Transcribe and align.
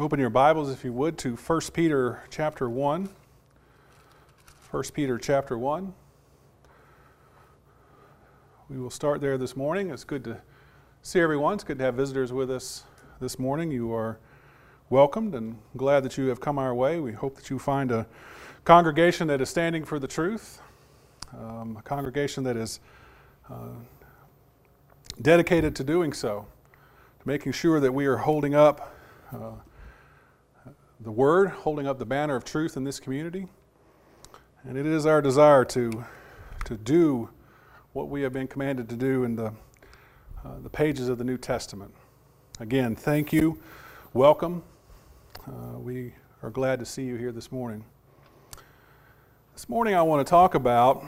Open 0.00 0.18
your 0.18 0.30
Bibles, 0.30 0.70
if 0.70 0.82
you 0.82 0.94
would, 0.94 1.18
to 1.18 1.36
1 1.36 1.60
Peter 1.74 2.22
chapter 2.30 2.70
1. 2.70 3.10
1 4.70 4.82
Peter 4.94 5.18
chapter 5.18 5.58
1. 5.58 5.92
We 8.70 8.78
will 8.78 8.88
start 8.88 9.20
there 9.20 9.36
this 9.36 9.54
morning. 9.54 9.90
It's 9.90 10.04
good 10.04 10.24
to 10.24 10.40
see 11.02 11.20
everyone. 11.20 11.52
It's 11.56 11.64
good 11.64 11.76
to 11.76 11.84
have 11.84 11.96
visitors 11.96 12.32
with 12.32 12.50
us 12.50 12.84
this 13.20 13.38
morning. 13.38 13.70
You 13.70 13.92
are 13.92 14.18
welcomed 14.88 15.34
and 15.34 15.58
glad 15.76 16.02
that 16.04 16.16
you 16.16 16.28
have 16.28 16.40
come 16.40 16.58
our 16.58 16.74
way. 16.74 16.98
We 16.98 17.12
hope 17.12 17.36
that 17.36 17.50
you 17.50 17.58
find 17.58 17.92
a 17.92 18.06
congregation 18.64 19.26
that 19.26 19.42
is 19.42 19.50
standing 19.50 19.84
for 19.84 19.98
the 19.98 20.08
truth, 20.08 20.62
um, 21.38 21.76
a 21.78 21.82
congregation 21.82 22.42
that 22.44 22.56
is 22.56 22.80
uh, 23.50 23.74
dedicated 25.20 25.76
to 25.76 25.84
doing 25.84 26.14
so, 26.14 26.46
to 27.20 27.28
making 27.28 27.52
sure 27.52 27.80
that 27.80 27.92
we 27.92 28.06
are 28.06 28.16
holding 28.16 28.54
up 28.54 28.96
uh, 29.34 29.50
the 31.02 31.10
Word, 31.10 31.48
holding 31.48 31.86
up 31.86 31.98
the 31.98 32.04
banner 32.04 32.36
of 32.36 32.44
truth 32.44 32.76
in 32.76 32.84
this 32.84 33.00
community. 33.00 33.48
And 34.64 34.76
it 34.76 34.84
is 34.84 35.06
our 35.06 35.22
desire 35.22 35.64
to, 35.66 36.04
to 36.66 36.76
do 36.76 37.30
what 37.94 38.10
we 38.10 38.20
have 38.20 38.34
been 38.34 38.46
commanded 38.46 38.90
to 38.90 38.96
do 38.96 39.24
in 39.24 39.34
the, 39.34 39.46
uh, 40.44 40.58
the 40.62 40.68
pages 40.68 41.08
of 41.08 41.16
the 41.16 41.24
New 41.24 41.38
Testament. 41.38 41.94
Again, 42.58 42.94
thank 42.94 43.32
you. 43.32 43.58
Welcome. 44.12 44.62
Uh, 45.46 45.78
we 45.78 46.12
are 46.42 46.50
glad 46.50 46.78
to 46.80 46.84
see 46.84 47.04
you 47.04 47.16
here 47.16 47.32
this 47.32 47.50
morning. 47.50 47.82
This 49.54 49.70
morning, 49.70 49.94
I 49.94 50.02
want 50.02 50.26
to 50.26 50.30
talk 50.30 50.54
about 50.54 51.02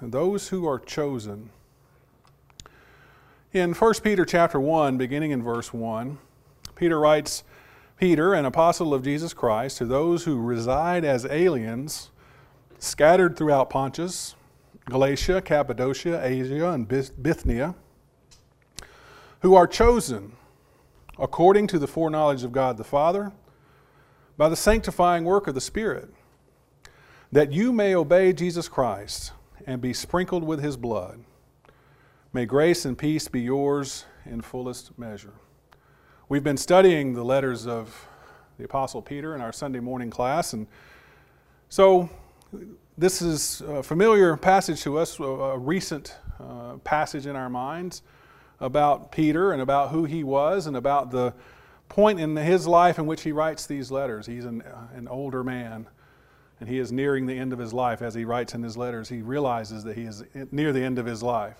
those 0.00 0.48
who 0.48 0.66
are 0.66 0.78
chosen. 0.78 1.50
In 3.52 3.74
1 3.74 3.94
Peter 4.02 4.24
chapter 4.24 4.58
1, 4.58 4.96
beginning 4.96 5.32
in 5.32 5.42
verse 5.42 5.74
1, 5.74 6.16
Peter 6.74 6.98
writes, 6.98 7.44
Peter, 8.02 8.34
an 8.34 8.44
apostle 8.44 8.92
of 8.92 9.04
Jesus 9.04 9.32
Christ, 9.32 9.78
to 9.78 9.84
those 9.84 10.24
who 10.24 10.36
reside 10.36 11.04
as 11.04 11.24
aliens, 11.24 12.10
scattered 12.80 13.36
throughout 13.36 13.70
Pontus, 13.70 14.34
Galatia, 14.86 15.40
Cappadocia, 15.40 16.20
Asia, 16.20 16.72
and 16.72 16.88
Bithynia, 16.88 17.76
who 19.42 19.54
are 19.54 19.68
chosen 19.68 20.32
according 21.16 21.68
to 21.68 21.78
the 21.78 21.86
foreknowledge 21.86 22.42
of 22.42 22.50
God 22.50 22.76
the 22.76 22.82
Father, 22.82 23.30
by 24.36 24.48
the 24.48 24.56
sanctifying 24.56 25.22
work 25.22 25.46
of 25.46 25.54
the 25.54 25.60
Spirit, 25.60 26.12
that 27.30 27.52
you 27.52 27.72
may 27.72 27.94
obey 27.94 28.32
Jesus 28.32 28.66
Christ 28.66 29.30
and 29.64 29.80
be 29.80 29.92
sprinkled 29.92 30.42
with 30.42 30.60
his 30.60 30.76
blood. 30.76 31.22
May 32.32 32.46
grace 32.46 32.84
and 32.84 32.98
peace 32.98 33.28
be 33.28 33.42
yours 33.42 34.06
in 34.26 34.40
fullest 34.40 34.98
measure. 34.98 35.34
We've 36.32 36.42
been 36.42 36.56
studying 36.56 37.12
the 37.12 37.22
letters 37.22 37.66
of 37.66 38.08
the 38.56 38.64
Apostle 38.64 39.02
Peter 39.02 39.34
in 39.34 39.42
our 39.42 39.52
Sunday 39.52 39.80
morning 39.80 40.08
class, 40.08 40.54
and 40.54 40.66
so 41.68 42.08
this 42.96 43.20
is 43.20 43.60
a 43.60 43.82
familiar 43.82 44.38
passage 44.38 44.80
to 44.84 44.96
us, 44.96 45.20
a 45.20 45.58
recent 45.58 46.16
uh, 46.40 46.78
passage 46.84 47.26
in 47.26 47.36
our 47.36 47.50
minds 47.50 48.00
about 48.60 49.12
Peter 49.12 49.52
and 49.52 49.60
about 49.60 49.90
who 49.90 50.04
he 50.04 50.24
was 50.24 50.66
and 50.66 50.74
about 50.74 51.10
the 51.10 51.34
point 51.90 52.18
in 52.18 52.34
his 52.34 52.66
life 52.66 52.98
in 52.98 53.04
which 53.04 53.20
he 53.20 53.32
writes 53.32 53.66
these 53.66 53.90
letters. 53.90 54.24
He's 54.24 54.46
an, 54.46 54.62
an 54.94 55.08
older 55.08 55.44
man 55.44 55.86
and 56.60 56.66
he 56.66 56.78
is 56.78 56.90
nearing 56.90 57.26
the 57.26 57.38
end 57.38 57.52
of 57.52 57.58
his 57.58 57.74
life. 57.74 58.00
As 58.00 58.14
he 58.14 58.24
writes 58.24 58.54
in 58.54 58.62
his 58.62 58.78
letters, 58.78 59.10
he 59.10 59.20
realizes 59.20 59.84
that 59.84 59.98
he 59.98 60.04
is 60.04 60.24
near 60.50 60.72
the 60.72 60.82
end 60.82 60.98
of 60.98 61.04
his 61.04 61.22
life. 61.22 61.58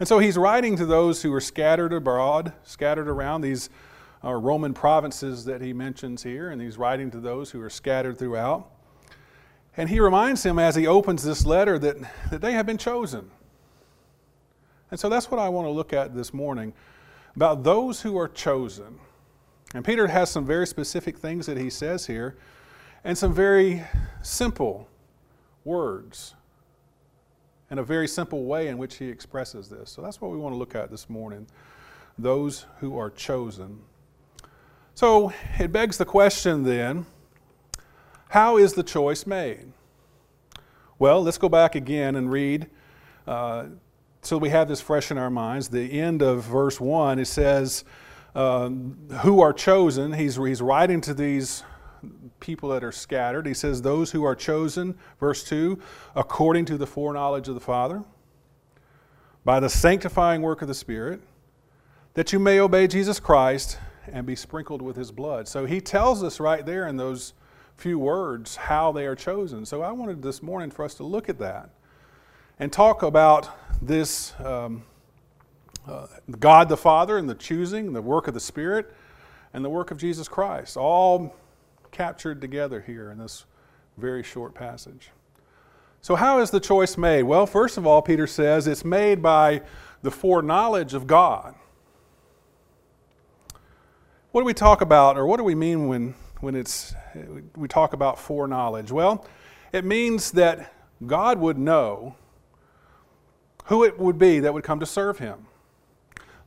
And 0.00 0.08
so 0.08 0.18
he's 0.18 0.38
writing 0.38 0.76
to 0.76 0.86
those 0.86 1.22
who 1.22 1.32
are 1.34 1.42
scattered 1.42 1.92
abroad, 1.92 2.54
scattered 2.64 3.06
around 3.06 3.42
these 3.42 3.68
uh, 4.24 4.32
Roman 4.32 4.72
provinces 4.72 5.44
that 5.44 5.60
he 5.60 5.74
mentions 5.74 6.22
here, 6.22 6.50
and 6.50 6.60
he's 6.60 6.78
writing 6.78 7.10
to 7.10 7.20
those 7.20 7.50
who 7.50 7.60
are 7.60 7.68
scattered 7.68 8.18
throughout. 8.18 8.70
And 9.76 9.90
he 9.90 10.00
reminds 10.00 10.42
them 10.42 10.58
as 10.58 10.74
he 10.74 10.86
opens 10.86 11.22
this 11.22 11.44
letter 11.44 11.78
that, 11.78 11.96
that 12.30 12.40
they 12.40 12.52
have 12.52 12.64
been 12.64 12.78
chosen. 12.78 13.30
And 14.90 14.98
so 14.98 15.10
that's 15.10 15.30
what 15.30 15.38
I 15.38 15.50
want 15.50 15.66
to 15.66 15.70
look 15.70 15.92
at 15.92 16.14
this 16.14 16.32
morning 16.32 16.72
about 17.36 17.62
those 17.62 18.00
who 18.00 18.18
are 18.18 18.26
chosen. 18.26 18.98
And 19.74 19.84
Peter 19.84 20.08
has 20.08 20.30
some 20.30 20.46
very 20.46 20.66
specific 20.66 21.18
things 21.18 21.44
that 21.44 21.58
he 21.58 21.68
says 21.68 22.06
here 22.06 22.36
and 23.04 23.16
some 23.16 23.34
very 23.34 23.84
simple 24.22 24.88
words 25.62 26.34
and 27.70 27.80
a 27.80 27.84
very 27.84 28.08
simple 28.08 28.44
way 28.44 28.68
in 28.68 28.76
which 28.76 28.96
he 28.96 29.08
expresses 29.08 29.68
this. 29.68 29.90
So 29.90 30.02
that's 30.02 30.20
what 30.20 30.30
we 30.30 30.38
want 30.38 30.54
to 30.54 30.58
look 30.58 30.74
at 30.74 30.90
this 30.90 31.08
morning 31.08 31.46
those 32.18 32.66
who 32.80 32.98
are 32.98 33.08
chosen. 33.08 33.80
So 34.94 35.32
it 35.58 35.72
begs 35.72 35.96
the 35.96 36.04
question 36.04 36.64
then 36.64 37.06
how 38.28 38.58
is 38.58 38.74
the 38.74 38.82
choice 38.82 39.26
made? 39.26 39.72
Well, 40.98 41.22
let's 41.22 41.38
go 41.38 41.48
back 41.48 41.74
again 41.74 42.14
and 42.14 42.30
read. 42.30 42.68
Uh, 43.26 43.66
so 44.22 44.36
we 44.36 44.50
have 44.50 44.68
this 44.68 44.80
fresh 44.80 45.10
in 45.10 45.18
our 45.18 45.30
minds. 45.30 45.68
The 45.68 45.98
end 45.98 46.22
of 46.22 46.44
verse 46.44 46.78
1, 46.78 47.18
it 47.18 47.24
says, 47.24 47.84
um, 48.34 48.98
Who 49.22 49.40
are 49.40 49.52
chosen. 49.52 50.12
He's, 50.12 50.36
he's 50.36 50.60
writing 50.60 51.00
to 51.02 51.14
these 51.14 51.64
people 52.40 52.68
that 52.70 52.84
are 52.84 52.92
scattered. 52.92 53.46
He 53.46 53.54
says, 53.54 53.82
Those 53.82 54.10
who 54.10 54.24
are 54.24 54.34
chosen, 54.34 54.96
verse 55.18 55.44
2, 55.44 55.80
according 56.14 56.64
to 56.66 56.76
the 56.76 56.86
foreknowledge 56.86 57.48
of 57.48 57.54
the 57.54 57.60
Father, 57.60 58.02
by 59.44 59.60
the 59.60 59.68
sanctifying 59.68 60.42
work 60.42 60.62
of 60.62 60.68
the 60.68 60.74
Spirit, 60.74 61.20
that 62.14 62.32
you 62.32 62.38
may 62.38 62.58
obey 62.58 62.86
Jesus 62.86 63.20
Christ 63.20 63.78
and 64.06 64.26
be 64.26 64.36
sprinkled 64.36 64.82
with 64.82 64.96
his 64.96 65.12
blood. 65.12 65.46
So 65.48 65.66
he 65.66 65.80
tells 65.80 66.22
us 66.22 66.40
right 66.40 66.64
there 66.64 66.86
in 66.86 66.96
those 66.96 67.34
few 67.76 67.98
words 67.98 68.56
how 68.56 68.92
they 68.92 69.06
are 69.06 69.14
chosen. 69.14 69.64
So 69.64 69.82
I 69.82 69.92
wanted 69.92 70.22
this 70.22 70.42
morning 70.42 70.70
for 70.70 70.84
us 70.84 70.94
to 70.94 71.04
look 71.04 71.28
at 71.28 71.38
that 71.38 71.70
and 72.58 72.72
talk 72.72 73.02
about 73.02 73.56
this 73.80 74.34
um, 74.40 74.82
uh, 75.88 76.06
God 76.38 76.68
the 76.68 76.76
Father 76.76 77.16
and 77.16 77.28
the 77.28 77.34
choosing, 77.34 77.92
the 77.92 78.02
work 78.02 78.28
of 78.28 78.34
the 78.34 78.40
Spirit, 78.40 78.94
and 79.54 79.64
the 79.64 79.70
work 79.70 79.90
of 79.90 79.98
Jesus 79.98 80.28
Christ, 80.28 80.76
all 80.76 81.34
captured 81.90 82.40
together 82.40 82.80
here 82.80 83.10
in 83.10 83.18
this 83.18 83.44
very 83.96 84.22
short 84.22 84.54
passage. 84.54 85.10
So, 86.02 86.16
how 86.16 86.40
is 86.40 86.50
the 86.50 86.60
choice 86.60 86.96
made? 86.96 87.24
Well, 87.24 87.46
first 87.46 87.76
of 87.76 87.86
all, 87.86 88.00
Peter 88.00 88.26
says 88.26 88.66
it's 88.66 88.84
made 88.84 89.22
by 89.22 89.62
the 90.02 90.10
foreknowledge 90.10 90.94
of 90.94 91.06
God. 91.06 91.54
What 94.32 94.40
do 94.40 94.44
we 94.44 94.54
talk 94.54 94.80
about, 94.80 95.18
or 95.18 95.26
what 95.26 95.36
do 95.36 95.44
we 95.44 95.54
mean 95.54 95.88
when, 95.88 96.14
when 96.40 96.54
it's, 96.54 96.94
we 97.56 97.68
talk 97.68 97.92
about 97.92 98.18
foreknowledge? 98.18 98.90
Well, 98.90 99.26
it 99.72 99.84
means 99.84 100.30
that 100.32 100.72
God 101.06 101.38
would 101.38 101.58
know 101.58 102.14
who 103.66 103.84
it 103.84 103.98
would 103.98 104.18
be 104.18 104.40
that 104.40 104.54
would 104.54 104.64
come 104.64 104.80
to 104.80 104.86
serve 104.86 105.18
him. 105.18 105.46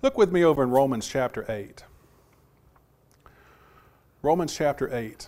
Look 0.01 0.17
with 0.17 0.31
me 0.31 0.43
over 0.43 0.63
in 0.63 0.71
Romans 0.71 1.07
chapter 1.07 1.49
8. 1.49 1.83
Romans 4.23 4.55
chapter 4.55 4.89
8. 4.95 5.27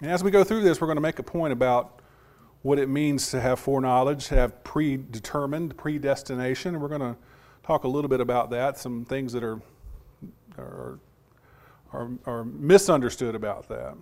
And 0.00 0.08
as 0.08 0.22
we 0.22 0.30
go 0.30 0.44
through 0.44 0.62
this, 0.62 0.80
we're 0.80 0.86
going 0.86 0.98
to 0.98 1.02
make 1.02 1.18
a 1.18 1.24
point 1.24 1.52
about 1.52 2.00
what 2.62 2.78
it 2.78 2.88
means 2.88 3.28
to 3.32 3.40
have 3.40 3.58
foreknowledge, 3.58 4.28
have 4.28 4.62
predetermined, 4.62 5.76
predestination. 5.76 6.76
And 6.76 6.82
we're 6.82 6.96
going 6.96 7.00
to 7.00 7.16
talk 7.64 7.82
a 7.82 7.88
little 7.88 8.08
bit 8.08 8.20
about 8.20 8.50
that, 8.50 8.78
some 8.78 9.04
things 9.04 9.32
that 9.32 9.42
are, 9.42 9.60
are, 10.56 11.00
are, 11.92 12.10
are 12.24 12.44
misunderstood 12.44 13.34
about 13.34 13.68
that. 13.68 13.96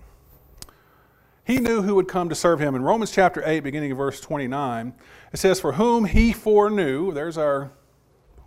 He 1.42 1.58
knew 1.58 1.80
who 1.80 1.94
would 1.94 2.08
come 2.08 2.28
to 2.28 2.34
serve 2.34 2.60
him. 2.60 2.74
In 2.74 2.82
Romans 2.82 3.12
chapter 3.12 3.42
8, 3.46 3.60
beginning 3.60 3.92
of 3.92 3.96
verse 3.96 4.20
29, 4.20 4.92
it 5.32 5.38
says, 5.38 5.58
For 5.58 5.72
whom 5.72 6.04
he 6.04 6.34
foreknew, 6.34 7.14
there's 7.14 7.38
our 7.38 7.70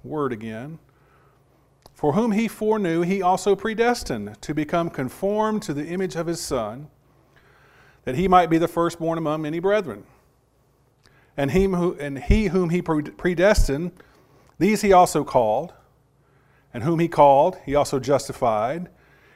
word 0.03 0.31
again. 0.31 0.77
For 2.01 2.13
whom 2.13 2.31
he 2.31 2.47
foreknew, 2.47 3.03
he 3.03 3.21
also 3.21 3.55
predestined 3.55 4.41
to 4.41 4.55
become 4.55 4.89
conformed 4.89 5.61
to 5.61 5.71
the 5.71 5.85
image 5.85 6.15
of 6.15 6.25
his 6.25 6.41
Son, 6.41 6.87
that 8.05 8.15
he 8.15 8.27
might 8.27 8.49
be 8.49 8.57
the 8.57 8.67
firstborn 8.67 9.19
among 9.19 9.43
many 9.43 9.59
brethren. 9.59 10.03
And 11.37 11.51
he, 11.51 11.65
and 11.65 12.17
he 12.17 12.47
whom 12.47 12.71
he 12.71 12.81
predestined, 12.81 13.91
these 14.57 14.81
he 14.81 14.91
also 14.91 15.23
called. 15.23 15.73
And 16.73 16.81
whom 16.81 16.97
he 16.97 17.07
called, 17.07 17.59
he 17.67 17.75
also 17.75 17.99
justified. 17.99 18.89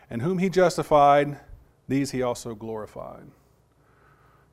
And 0.10 0.24
whom 0.24 0.40
he 0.40 0.50
justified, 0.50 1.40
these 1.88 2.10
he 2.10 2.24
also 2.24 2.56
glorified. 2.56 3.28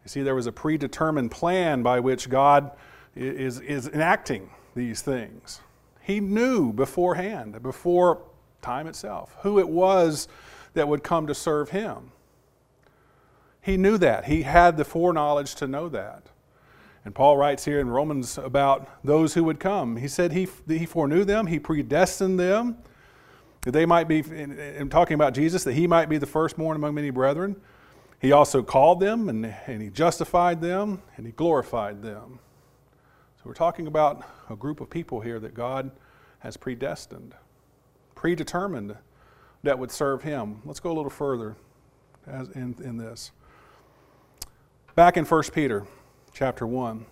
You 0.04 0.08
see, 0.08 0.20
there 0.20 0.34
was 0.34 0.46
a 0.46 0.52
predetermined 0.52 1.30
plan 1.30 1.82
by 1.82 1.98
which 1.98 2.28
God 2.28 2.72
is, 3.16 3.58
is 3.60 3.88
enacting 3.88 4.50
these 4.74 5.00
things. 5.00 5.62
He 6.02 6.20
knew 6.20 6.72
beforehand, 6.72 7.62
before 7.62 8.22
time 8.60 8.86
itself, 8.86 9.36
who 9.42 9.58
it 9.58 9.68
was 9.68 10.28
that 10.74 10.88
would 10.88 11.02
come 11.02 11.26
to 11.26 11.34
serve 11.34 11.70
him. 11.70 12.12
He 13.60 13.76
knew 13.76 13.96
that. 13.98 14.24
He 14.24 14.42
had 14.42 14.76
the 14.76 14.84
foreknowledge 14.84 15.54
to 15.56 15.68
know 15.68 15.88
that. 15.90 16.24
And 17.04 17.14
Paul 17.14 17.36
writes 17.36 17.64
here 17.64 17.80
in 17.80 17.88
Romans 17.88 18.38
about 18.38 18.88
those 19.04 19.34
who 19.34 19.44
would 19.44 19.60
come. 19.60 19.96
He 19.96 20.08
said 20.08 20.32
he, 20.32 20.48
he 20.66 20.86
foreknew 20.86 21.24
them, 21.24 21.46
he 21.46 21.58
predestined 21.58 22.38
them 22.38 22.78
that 23.62 23.72
they 23.72 23.86
might 23.86 24.08
be, 24.08 24.18
in, 24.18 24.58
in 24.58 24.88
talking 24.88 25.14
about 25.14 25.34
Jesus, 25.34 25.62
that 25.64 25.74
he 25.74 25.86
might 25.86 26.08
be 26.08 26.18
the 26.18 26.26
firstborn 26.26 26.76
among 26.76 26.94
many 26.94 27.10
brethren. 27.10 27.56
He 28.20 28.32
also 28.32 28.62
called 28.62 29.00
them 29.00 29.28
and, 29.28 29.46
and 29.66 29.82
he 29.82 29.88
justified 29.88 30.60
them 30.60 31.02
and 31.16 31.26
he 31.26 31.32
glorified 31.32 32.02
them. 32.02 32.40
So 33.42 33.48
we're 33.48 33.54
talking 33.54 33.88
about 33.88 34.22
a 34.48 34.54
group 34.54 34.80
of 34.80 34.88
people 34.88 35.20
here 35.20 35.40
that 35.40 35.52
God 35.52 35.90
has 36.38 36.56
predestined, 36.56 37.34
predetermined 38.14 38.94
that 39.64 39.80
would 39.80 39.90
serve 39.90 40.22
him. 40.22 40.62
Let's 40.64 40.78
go 40.78 40.92
a 40.92 40.94
little 40.94 41.10
further 41.10 41.56
as 42.24 42.50
in, 42.50 42.76
in 42.84 42.98
this. 42.98 43.32
Back 44.94 45.16
in 45.16 45.24
1 45.24 45.42
Peter 45.52 45.84
chapter 46.32 46.68
1. 46.68 47.04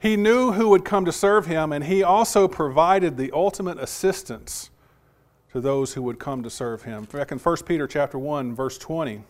He 0.00 0.16
knew 0.16 0.50
who 0.50 0.68
would 0.70 0.84
come 0.84 1.04
to 1.04 1.12
serve 1.12 1.46
him, 1.46 1.70
and 1.70 1.84
he 1.84 2.02
also 2.02 2.48
provided 2.48 3.16
the 3.16 3.30
ultimate 3.30 3.78
assistance 3.78 4.70
to 5.52 5.60
those 5.60 5.94
who 5.94 6.02
would 6.02 6.18
come 6.18 6.42
to 6.42 6.50
serve 6.50 6.82
him. 6.82 7.04
Back 7.04 7.30
in 7.30 7.38
1 7.38 7.56
Peter 7.66 7.86
chapter 7.86 8.18
1, 8.18 8.52
verse 8.56 8.78
20. 8.78 9.22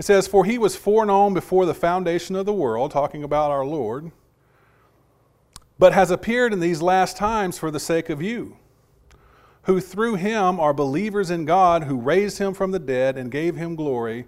It 0.00 0.06
says, 0.06 0.26
For 0.26 0.46
he 0.46 0.56
was 0.56 0.76
foreknown 0.76 1.34
before 1.34 1.66
the 1.66 1.74
foundation 1.74 2.34
of 2.34 2.46
the 2.46 2.54
world, 2.54 2.90
talking 2.90 3.22
about 3.22 3.50
our 3.50 3.66
Lord, 3.66 4.12
but 5.78 5.92
has 5.92 6.10
appeared 6.10 6.54
in 6.54 6.60
these 6.60 6.80
last 6.80 7.18
times 7.18 7.58
for 7.58 7.70
the 7.70 7.78
sake 7.78 8.08
of 8.08 8.22
you, 8.22 8.56
who 9.64 9.78
through 9.78 10.14
him 10.14 10.58
are 10.58 10.72
believers 10.72 11.30
in 11.30 11.44
God, 11.44 11.84
who 11.84 11.98
raised 11.98 12.38
him 12.38 12.54
from 12.54 12.70
the 12.70 12.78
dead 12.78 13.18
and 13.18 13.30
gave 13.30 13.56
him 13.56 13.76
glory, 13.76 14.24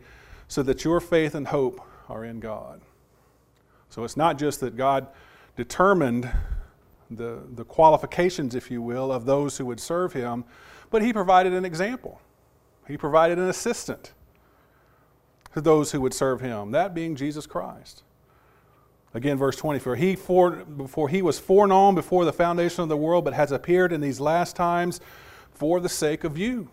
so 0.47 0.63
that 0.63 0.85
your 0.85 1.01
faith 1.01 1.35
and 1.35 1.49
hope 1.49 1.81
are 2.07 2.23
in 2.23 2.39
God. 2.39 2.83
So 3.89 4.05
it's 4.05 4.17
not 4.17 4.39
just 4.39 4.61
that 4.61 4.77
God 4.77 5.07
determined 5.57 6.31
the, 7.11 7.45
the 7.51 7.65
qualifications, 7.65 8.55
if 8.55 8.71
you 8.71 8.83
will, 8.83 9.11
of 9.11 9.25
those 9.25 9.57
who 9.57 9.65
would 9.65 9.81
serve 9.81 10.13
him, 10.13 10.45
but 10.91 11.01
he 11.01 11.15
provided 11.15 11.55
an 11.55 11.65
example. 11.65 12.21
He 12.87 12.99
provided 12.99 13.39
an 13.39 13.49
assistant 13.49 14.13
those 15.61 15.93
who 15.93 16.01
would 16.01 16.15
serve 16.15 16.41
him, 16.41 16.71
that 16.71 16.95
being 16.95 17.15
Jesus 17.15 17.47
Christ. 17.47 18.03
Again, 19.15 19.37
verse 19.37 19.57
24. 19.57 19.97
He 19.97 20.17
for, 20.17 20.51
before 20.51 21.09
he 21.09 21.21
was 21.21 21.39
foreknown 21.39 21.95
before 21.95 22.25
the 22.25 22.33
foundation 22.33 22.83
of 22.83 22.89
the 22.89 22.97
world, 22.97 23.25
but 23.25 23.35
has 23.35 23.53
appeared 23.53 23.93
in 23.93 24.01
these 24.01 24.21
last 24.21 24.57
times 24.57 25.01
for 25.53 25.81
the 25.81 25.89
sake 25.89 26.25
of 26.25 26.39
you. 26.39 26.69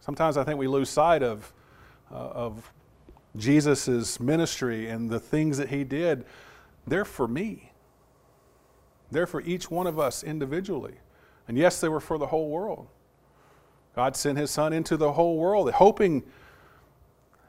Sometimes 0.00 0.38
I 0.38 0.44
think 0.44 0.58
we 0.58 0.66
lose 0.66 0.88
sight 0.88 1.22
of, 1.22 1.52
uh, 2.10 2.14
of 2.14 2.72
Jesus' 3.36 4.18
ministry 4.18 4.88
and 4.88 5.10
the 5.10 5.20
things 5.20 5.58
that 5.58 5.68
he 5.68 5.84
did, 5.84 6.24
they're 6.86 7.04
for 7.04 7.28
me. 7.28 7.72
They're 9.10 9.26
for 9.26 9.42
each 9.42 9.70
one 9.70 9.86
of 9.86 9.98
us 9.98 10.24
individually. 10.24 10.94
And 11.46 11.58
yes, 11.58 11.80
they 11.80 11.88
were 11.88 12.00
for 12.00 12.18
the 12.18 12.26
whole 12.26 12.48
world. 12.48 12.88
God 13.94 14.16
sent 14.16 14.38
his 14.38 14.50
son 14.50 14.72
into 14.72 14.96
the 14.96 15.12
whole 15.12 15.36
world, 15.36 15.70
hoping 15.72 16.22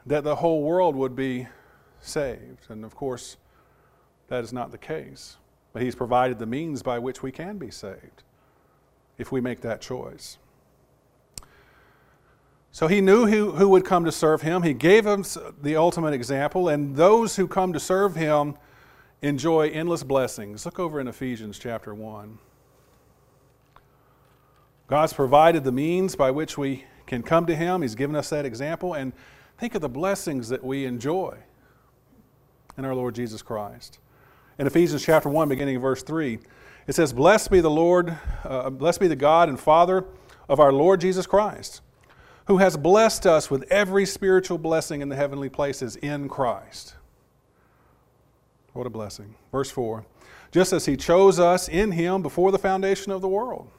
that 0.06 0.24
the 0.24 0.36
whole 0.36 0.62
world 0.62 0.96
would 0.96 1.14
be 1.14 1.46
saved. 2.00 2.66
And 2.68 2.84
of 2.84 2.94
course, 2.94 3.36
that 4.28 4.44
is 4.44 4.52
not 4.52 4.70
the 4.70 4.78
case. 4.78 5.36
But 5.72 5.82
he's 5.82 5.94
provided 5.94 6.38
the 6.38 6.46
means 6.46 6.82
by 6.82 6.98
which 6.98 7.22
we 7.22 7.30
can 7.30 7.58
be 7.58 7.70
saved 7.70 8.22
if 9.18 9.30
we 9.30 9.40
make 9.40 9.60
that 9.60 9.80
choice. 9.80 10.38
So 12.72 12.86
he 12.86 13.00
knew 13.00 13.26
who, 13.26 13.52
who 13.52 13.68
would 13.68 13.84
come 13.84 14.04
to 14.04 14.12
serve 14.12 14.42
him. 14.42 14.62
He 14.62 14.74
gave 14.74 15.04
them 15.04 15.24
the 15.60 15.76
ultimate 15.76 16.14
example, 16.14 16.68
and 16.68 16.96
those 16.96 17.36
who 17.36 17.48
come 17.48 17.72
to 17.72 17.80
serve 17.80 18.14
him 18.14 18.56
enjoy 19.22 19.68
endless 19.68 20.02
blessings. 20.02 20.64
Look 20.64 20.78
over 20.78 21.00
in 21.00 21.08
Ephesians 21.08 21.58
chapter 21.58 21.94
1. 21.94 22.38
God's 24.86 25.12
provided 25.12 25.64
the 25.64 25.72
means 25.72 26.16
by 26.16 26.30
which 26.30 26.56
we 26.56 26.84
can 27.06 27.22
come 27.22 27.46
to 27.46 27.54
him. 27.54 27.82
He's 27.82 27.94
given 27.94 28.16
us 28.16 28.30
that 28.30 28.44
example, 28.44 28.94
and 28.94 29.12
think 29.60 29.74
of 29.74 29.82
the 29.82 29.88
blessings 29.88 30.48
that 30.48 30.64
we 30.64 30.84
enjoy 30.84 31.36
in 32.76 32.84
our 32.84 32.94
Lord 32.94 33.14
Jesus 33.14 33.42
Christ. 33.42 33.98
In 34.58 34.66
Ephesians 34.66 35.04
chapter 35.04 35.28
1, 35.28 35.48
beginning 35.48 35.76
in 35.76 35.80
verse 35.80 36.02
3, 36.02 36.38
it 36.86 36.94
says, 36.94 37.12
Blessed 37.12 37.50
be 37.50 37.60
the 37.60 37.70
Lord, 37.70 38.18
uh, 38.44 38.70
blessed 38.70 39.00
be 39.00 39.06
the 39.08 39.16
God 39.16 39.48
and 39.48 39.60
Father 39.60 40.04
of 40.48 40.58
our 40.58 40.72
Lord 40.72 41.00
Jesus 41.00 41.26
Christ 41.26 41.82
who 42.50 42.58
has 42.58 42.76
blessed 42.76 43.26
us 43.26 43.48
with 43.48 43.62
every 43.70 44.04
spiritual 44.04 44.58
blessing 44.58 45.02
in 45.02 45.08
the 45.08 45.14
heavenly 45.14 45.48
places 45.48 45.94
in 45.94 46.28
Christ. 46.28 46.96
What 48.72 48.88
a 48.88 48.90
blessing. 48.90 49.36
Verse 49.52 49.70
4 49.70 50.04
Just 50.50 50.72
as 50.72 50.86
He 50.86 50.96
chose 50.96 51.38
us 51.38 51.68
in 51.68 51.92
Him 51.92 52.22
before 52.22 52.50
the 52.50 52.58
foundation 52.58 53.12
of 53.12 53.20
the 53.20 53.28
world, 53.28 53.70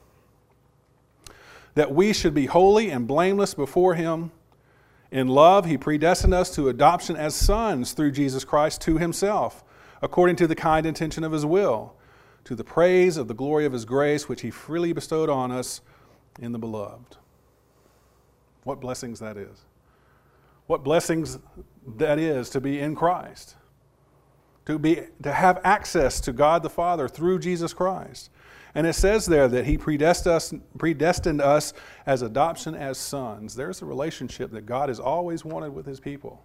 that 1.74 1.94
we 1.94 2.14
should 2.14 2.32
be 2.32 2.46
holy 2.46 2.88
and 2.88 3.06
blameless 3.06 3.52
before 3.52 3.94
Him. 3.94 4.30
In 5.12 5.28
love, 5.28 5.66
He 5.66 5.76
predestined 5.76 6.32
us 6.32 6.52
to 6.54 6.70
adoption 6.70 7.16
as 7.16 7.34
sons 7.34 7.92
through 7.92 8.12
Jesus 8.12 8.44
Christ 8.44 8.80
to 8.80 8.96
Himself, 8.96 9.62
according 10.00 10.36
to 10.36 10.46
the 10.46 10.56
kind 10.56 10.86
intention 10.86 11.22
of 11.22 11.32
His 11.32 11.44
will, 11.44 11.94
to 12.44 12.54
the 12.54 12.64
praise 12.64 13.18
of 13.18 13.28
the 13.28 13.34
glory 13.34 13.66
of 13.66 13.74
His 13.74 13.84
grace, 13.84 14.26
which 14.26 14.40
He 14.40 14.50
freely 14.50 14.94
bestowed 14.94 15.28
on 15.28 15.52
us 15.52 15.82
in 16.40 16.52
the 16.52 16.58
Beloved. 16.58 17.18
What 18.64 18.80
blessings 18.80 19.20
that 19.20 19.36
is. 19.36 19.66
What 20.66 20.82
blessings 20.82 21.38
that 21.98 22.18
is 22.18 22.48
to 22.50 22.60
be 22.60 22.80
in 22.80 22.96
Christ. 22.96 23.56
To, 24.64 24.78
be, 24.78 25.02
to 25.22 25.32
have 25.32 25.60
access 25.62 26.22
to 26.22 26.32
God 26.32 26.62
the 26.62 26.70
Father 26.70 27.06
through 27.06 27.40
Jesus 27.40 27.74
Christ. 27.74 28.30
And 28.74 28.86
it 28.86 28.94
says 28.94 29.26
there 29.26 29.48
that 29.48 29.66
He 29.66 29.76
predestined 29.76 31.40
us, 31.40 31.72
as 32.06 32.22
adoption 32.22 32.74
as 32.74 32.98
sons. 32.98 33.54
There's 33.54 33.82
a 33.82 33.86
relationship 33.86 34.50
that 34.52 34.66
God 34.66 34.88
has 34.88 34.98
always 34.98 35.44
wanted 35.44 35.74
with 35.74 35.86
His 35.86 36.00
people. 36.00 36.42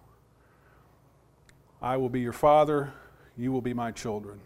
I 1.80 1.96
will 1.96 2.08
be 2.08 2.20
your 2.20 2.32
father, 2.32 2.92
you 3.36 3.52
will 3.52 3.62
be 3.62 3.72
my 3.72 3.92
children. 3.92 4.40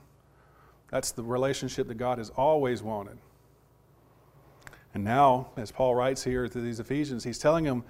That's 0.90 1.10
the 1.12 1.22
relationship 1.22 1.88
that 1.88 1.94
God 1.94 2.18
has 2.18 2.30
always 2.30 2.82
wanted. 2.82 3.16
And 4.94 5.02
now, 5.02 5.48
as 5.56 5.72
Paul 5.72 5.94
writes 5.94 6.22
here 6.22 6.46
to 6.46 6.60
these 6.60 6.78
Ephesians, 6.78 7.24
he's 7.24 7.38
telling 7.38 7.64
them 7.64 7.82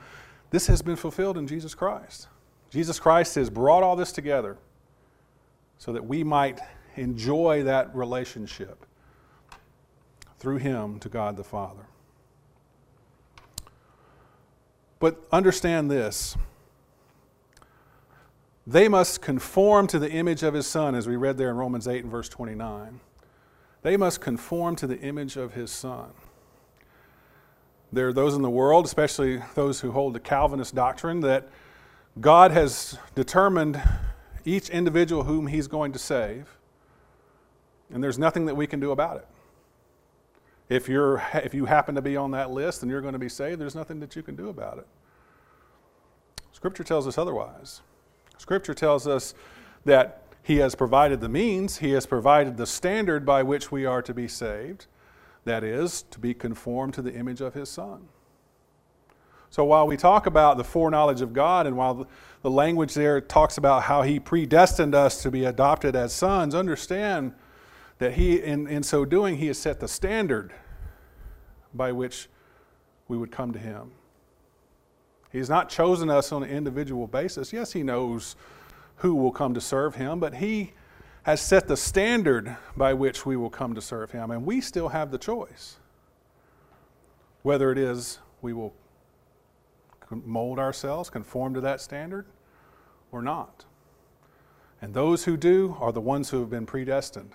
this 0.50 0.68
has 0.68 0.82
been 0.82 0.94
fulfilled 0.94 1.36
in 1.36 1.48
Jesus 1.48 1.74
Christ. 1.74 2.28
Jesus 2.70 3.00
Christ 3.00 3.34
has 3.34 3.50
brought 3.50 3.82
all 3.82 3.96
this 3.96 4.12
together 4.12 4.56
so 5.78 5.92
that 5.92 6.04
we 6.04 6.22
might 6.22 6.60
enjoy 6.94 7.64
that 7.64 7.94
relationship 7.94 8.86
through 10.42 10.56
him 10.56 10.98
to 10.98 11.08
God 11.08 11.36
the 11.36 11.44
Father. 11.44 11.86
But 14.98 15.24
understand 15.30 15.88
this 15.88 16.36
they 18.66 18.88
must 18.88 19.22
conform 19.22 19.86
to 19.86 20.00
the 20.00 20.10
image 20.10 20.42
of 20.42 20.54
his 20.54 20.66
Son, 20.66 20.96
as 20.96 21.06
we 21.06 21.14
read 21.14 21.38
there 21.38 21.50
in 21.50 21.56
Romans 21.56 21.86
8 21.86 22.02
and 22.02 22.10
verse 22.10 22.28
29. 22.28 22.98
They 23.82 23.96
must 23.96 24.20
conform 24.20 24.74
to 24.76 24.88
the 24.88 24.98
image 24.98 25.36
of 25.36 25.54
his 25.54 25.70
Son. 25.70 26.10
There 27.92 28.08
are 28.08 28.12
those 28.12 28.34
in 28.34 28.42
the 28.42 28.50
world, 28.50 28.84
especially 28.84 29.40
those 29.54 29.80
who 29.80 29.92
hold 29.92 30.12
the 30.12 30.20
Calvinist 30.20 30.74
doctrine, 30.74 31.20
that 31.20 31.48
God 32.20 32.50
has 32.50 32.98
determined 33.14 33.80
each 34.44 34.70
individual 34.70 35.22
whom 35.22 35.46
He's 35.46 35.68
going 35.68 35.92
to 35.92 36.00
save, 36.00 36.48
and 37.92 38.02
there's 38.02 38.18
nothing 38.18 38.46
that 38.46 38.56
we 38.56 38.66
can 38.66 38.80
do 38.80 38.90
about 38.90 39.18
it. 39.18 39.26
If, 40.72 40.88
you're, 40.88 41.22
if 41.34 41.52
you 41.52 41.66
happen 41.66 41.94
to 41.96 42.02
be 42.02 42.16
on 42.16 42.30
that 42.30 42.50
list 42.50 42.80
and 42.82 42.90
you're 42.90 43.02
going 43.02 43.12
to 43.12 43.18
be 43.18 43.28
saved, 43.28 43.60
there's 43.60 43.74
nothing 43.74 44.00
that 44.00 44.16
you 44.16 44.22
can 44.22 44.34
do 44.34 44.48
about 44.48 44.78
it. 44.78 44.86
Scripture 46.52 46.82
tells 46.82 47.06
us 47.06 47.18
otherwise. 47.18 47.82
Scripture 48.38 48.72
tells 48.72 49.06
us 49.06 49.34
that 49.84 50.22
He 50.42 50.56
has 50.56 50.74
provided 50.74 51.20
the 51.20 51.28
means, 51.28 51.78
He 51.78 51.90
has 51.90 52.06
provided 52.06 52.56
the 52.56 52.66
standard 52.66 53.26
by 53.26 53.42
which 53.42 53.70
we 53.70 53.84
are 53.84 54.00
to 54.00 54.14
be 54.14 54.26
saved. 54.26 54.86
That 55.44 55.62
is, 55.62 56.04
to 56.04 56.18
be 56.18 56.32
conformed 56.32 56.94
to 56.94 57.02
the 57.02 57.12
image 57.12 57.42
of 57.42 57.52
his 57.52 57.68
Son. 57.68 58.08
So 59.50 59.64
while 59.64 59.86
we 59.86 59.98
talk 59.98 60.24
about 60.24 60.56
the 60.56 60.64
foreknowledge 60.64 61.20
of 61.20 61.34
God, 61.34 61.66
and 61.66 61.76
while 61.76 62.06
the 62.40 62.50
language 62.50 62.94
there 62.94 63.20
talks 63.20 63.58
about 63.58 63.82
how 63.82 64.00
he 64.00 64.18
predestined 64.18 64.94
us 64.94 65.22
to 65.22 65.30
be 65.30 65.44
adopted 65.44 65.94
as 65.94 66.14
sons, 66.14 66.54
understand 66.54 67.34
that 67.98 68.14
he, 68.14 68.40
in, 68.40 68.66
in 68.68 68.82
so 68.82 69.04
doing, 69.04 69.36
he 69.36 69.48
has 69.48 69.58
set 69.58 69.78
the 69.80 69.88
standard 69.88 70.54
by 71.74 71.92
which 71.92 72.28
we 73.08 73.16
would 73.16 73.30
come 73.30 73.52
to 73.52 73.58
him. 73.58 73.90
He's 75.30 75.48
not 75.48 75.68
chosen 75.68 76.10
us 76.10 76.32
on 76.32 76.42
an 76.42 76.50
individual 76.50 77.06
basis. 77.06 77.52
Yes, 77.52 77.72
he 77.72 77.82
knows 77.82 78.36
who 78.96 79.14
will 79.14 79.32
come 79.32 79.54
to 79.54 79.60
serve 79.60 79.94
him, 79.94 80.20
but 80.20 80.34
he 80.34 80.72
has 81.22 81.40
set 81.40 81.68
the 81.68 81.76
standard 81.76 82.56
by 82.76 82.92
which 82.94 83.24
we 83.24 83.36
will 83.36 83.50
come 83.50 83.74
to 83.74 83.80
serve 83.80 84.10
Him, 84.10 84.30
and 84.30 84.44
we 84.44 84.60
still 84.60 84.88
have 84.88 85.10
the 85.10 85.18
choice. 85.18 85.78
Whether 87.42 87.70
it 87.70 87.78
is 87.78 88.18
we 88.40 88.52
will 88.52 88.74
mold 90.10 90.58
ourselves, 90.58 91.08
conform 91.08 91.54
to 91.54 91.60
that 91.60 91.80
standard, 91.80 92.26
or 93.12 93.22
not. 93.22 93.64
And 94.80 94.94
those 94.94 95.24
who 95.24 95.36
do 95.36 95.76
are 95.80 95.92
the 95.92 96.00
ones 96.00 96.30
who 96.30 96.40
have 96.40 96.50
been 96.50 96.66
predestined 96.66 97.32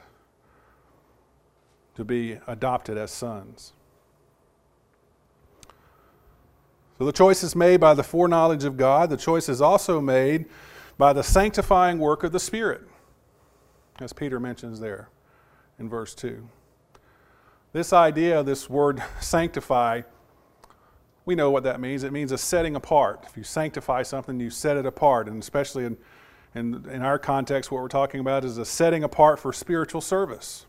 to 1.95 2.03
be 2.03 2.39
adopted 2.45 2.97
as 2.97 3.09
sons. 3.09 3.73
So 6.97 7.05
the 7.05 7.11
choice 7.11 7.43
is 7.43 7.55
made 7.55 7.79
by 7.79 7.93
the 7.93 8.03
foreknowledge 8.03 8.63
of 8.63 8.75
God. 8.75 9.09
The 9.09 9.17
choice 9.17 9.49
is 9.49 9.61
also 9.61 10.01
made 10.01 10.45
by 10.97 11.13
the 11.13 11.23
sanctifying 11.23 11.99
work 11.99 12.23
of 12.23 12.31
the 12.31 12.39
Spirit, 12.39 12.81
as 13.99 14.13
Peter 14.13 14.39
mentions 14.39 14.79
there 14.79 15.09
in 15.77 15.89
verse 15.89 16.15
2. 16.15 16.47
This 17.71 17.93
idea, 17.93 18.41
this 18.41 18.69
word 18.69 19.03
sanctify, 19.19 20.01
we 21.25 21.35
know 21.35 21.51
what 21.51 21.63
that 21.63 21.79
means. 21.79 22.03
It 22.03 22.11
means 22.11 22.31
a 22.31 22.37
setting 22.37 22.75
apart. 22.75 23.25
If 23.27 23.37
you 23.37 23.43
sanctify 23.43 24.01
something, 24.03 24.39
you 24.39 24.49
set 24.49 24.77
it 24.77 24.85
apart. 24.85 25.27
And 25.27 25.43
especially 25.43 25.85
in, 25.85 25.97
in, 26.55 26.89
in 26.89 27.01
our 27.03 27.19
context, 27.19 27.69
what 27.69 27.81
we're 27.81 27.89
talking 27.89 28.21
about 28.21 28.43
is 28.45 28.57
a 28.57 28.65
setting 28.65 29.03
apart 29.03 29.37
for 29.37 29.53
spiritual 29.53 30.01
service. 30.01 30.65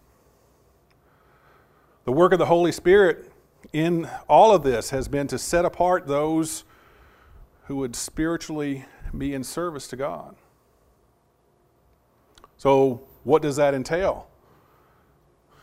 The 2.05 2.13
work 2.13 2.33
of 2.33 2.39
the 2.39 2.47
Holy 2.47 2.73
Spirit 2.73 3.28
in 3.73 4.09
all 4.29 4.55
of 4.55 4.63
this 4.63 4.91
has 4.91 5.09
been 5.09 5.27
to 5.29 5.39
set 5.39 5.65
apart 5.65 6.07
those 6.07 6.65
who 7.67 7.77
would 7.77 7.95
spiritually 7.95 8.87
be 9.17 9.35
in 9.35 9.45
service 9.45 9.89
to 9.89 9.97
God. 9.97 10.37
So, 12.57 13.03
what 13.25 13.43
does 13.43 13.57
that 13.57 13.75
entail? 13.75 14.27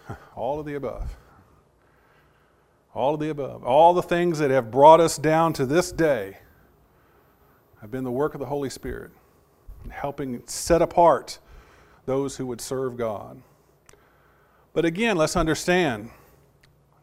All 0.36 0.60
of 0.60 0.66
the 0.66 0.76
above. 0.76 1.16
All 2.94 3.16
of 3.16 3.20
the 3.20 3.30
above. 3.30 3.64
All 3.64 3.94
the 3.94 4.04
things 4.04 4.40
that 4.40 4.52
have 4.52 4.72
brought 4.72 5.00
us 5.02 5.18
down 5.18 5.52
to 5.54 5.66
this 5.66 5.92
day 5.92 6.38
have 7.82 7.92
been 7.92 8.04
the 8.04 8.12
work 8.12 8.34
of 8.34 8.40
the 8.40 8.46
Holy 8.46 8.70
Spirit, 8.70 9.12
helping 9.90 10.42
set 10.46 10.82
apart 10.82 11.40
those 12.06 12.38
who 12.38 12.46
would 12.46 12.62
serve 12.62 12.96
God. 12.96 13.42
But 14.74 14.86
again, 14.86 15.18
let's 15.18 15.36
understand 15.36 16.12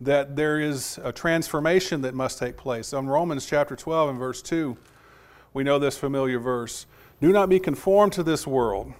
that 0.04 0.34
there 0.34 0.58
is 0.58 0.98
a 1.04 1.12
transformation 1.12 2.02
that 2.02 2.14
must 2.14 2.38
take 2.38 2.56
place. 2.56 2.92
In 2.92 3.06
Romans 3.06 3.46
chapter 3.46 3.76
12 3.76 4.10
and 4.10 4.18
verse 4.18 4.42
2, 4.42 4.76
we 5.54 5.62
know 5.62 5.78
this 5.78 5.96
familiar 5.96 6.40
verse 6.40 6.86
Do 7.20 7.32
not 7.32 7.48
be 7.48 7.60
conformed 7.60 8.12
to 8.14 8.22
this 8.22 8.46
world, 8.46 8.92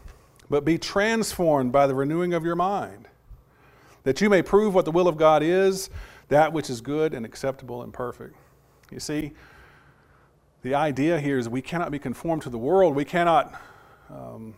but 0.49 0.65
be 0.65 0.79
transformed 0.79 1.73
by 1.73 1.87
the 1.87 1.95
renewing 1.95 2.35
of 2.35 2.45
your 2.45 2.55
mind, 2.55 3.09
that 4.05 4.21
you 4.21 4.31
may 4.31 4.43
prove 4.43 4.75
what 4.75 4.85
the 4.85 4.93
will 4.93 5.09
of 5.09 5.17
God 5.17 5.43
is, 5.43 5.91
that 6.29 6.53
which 6.53 6.71
is 6.71 6.81
good 6.81 7.15
and 7.15 7.27
acceptable 7.27 7.83
and 7.83 7.93
perfect. 7.93 8.37
You 8.91 9.01
see, 9.01 9.33
the 10.63 10.75
idea 10.77 11.19
here 11.19 11.39
is 11.39 11.49
we 11.49 11.63
cannot 11.63 11.91
be 11.91 11.99
conformed 11.99 12.43
to 12.43 12.51
the 12.51 12.59
world. 12.59 12.95
We 12.95 13.05
cannot 13.05 13.61
um, 14.09 14.55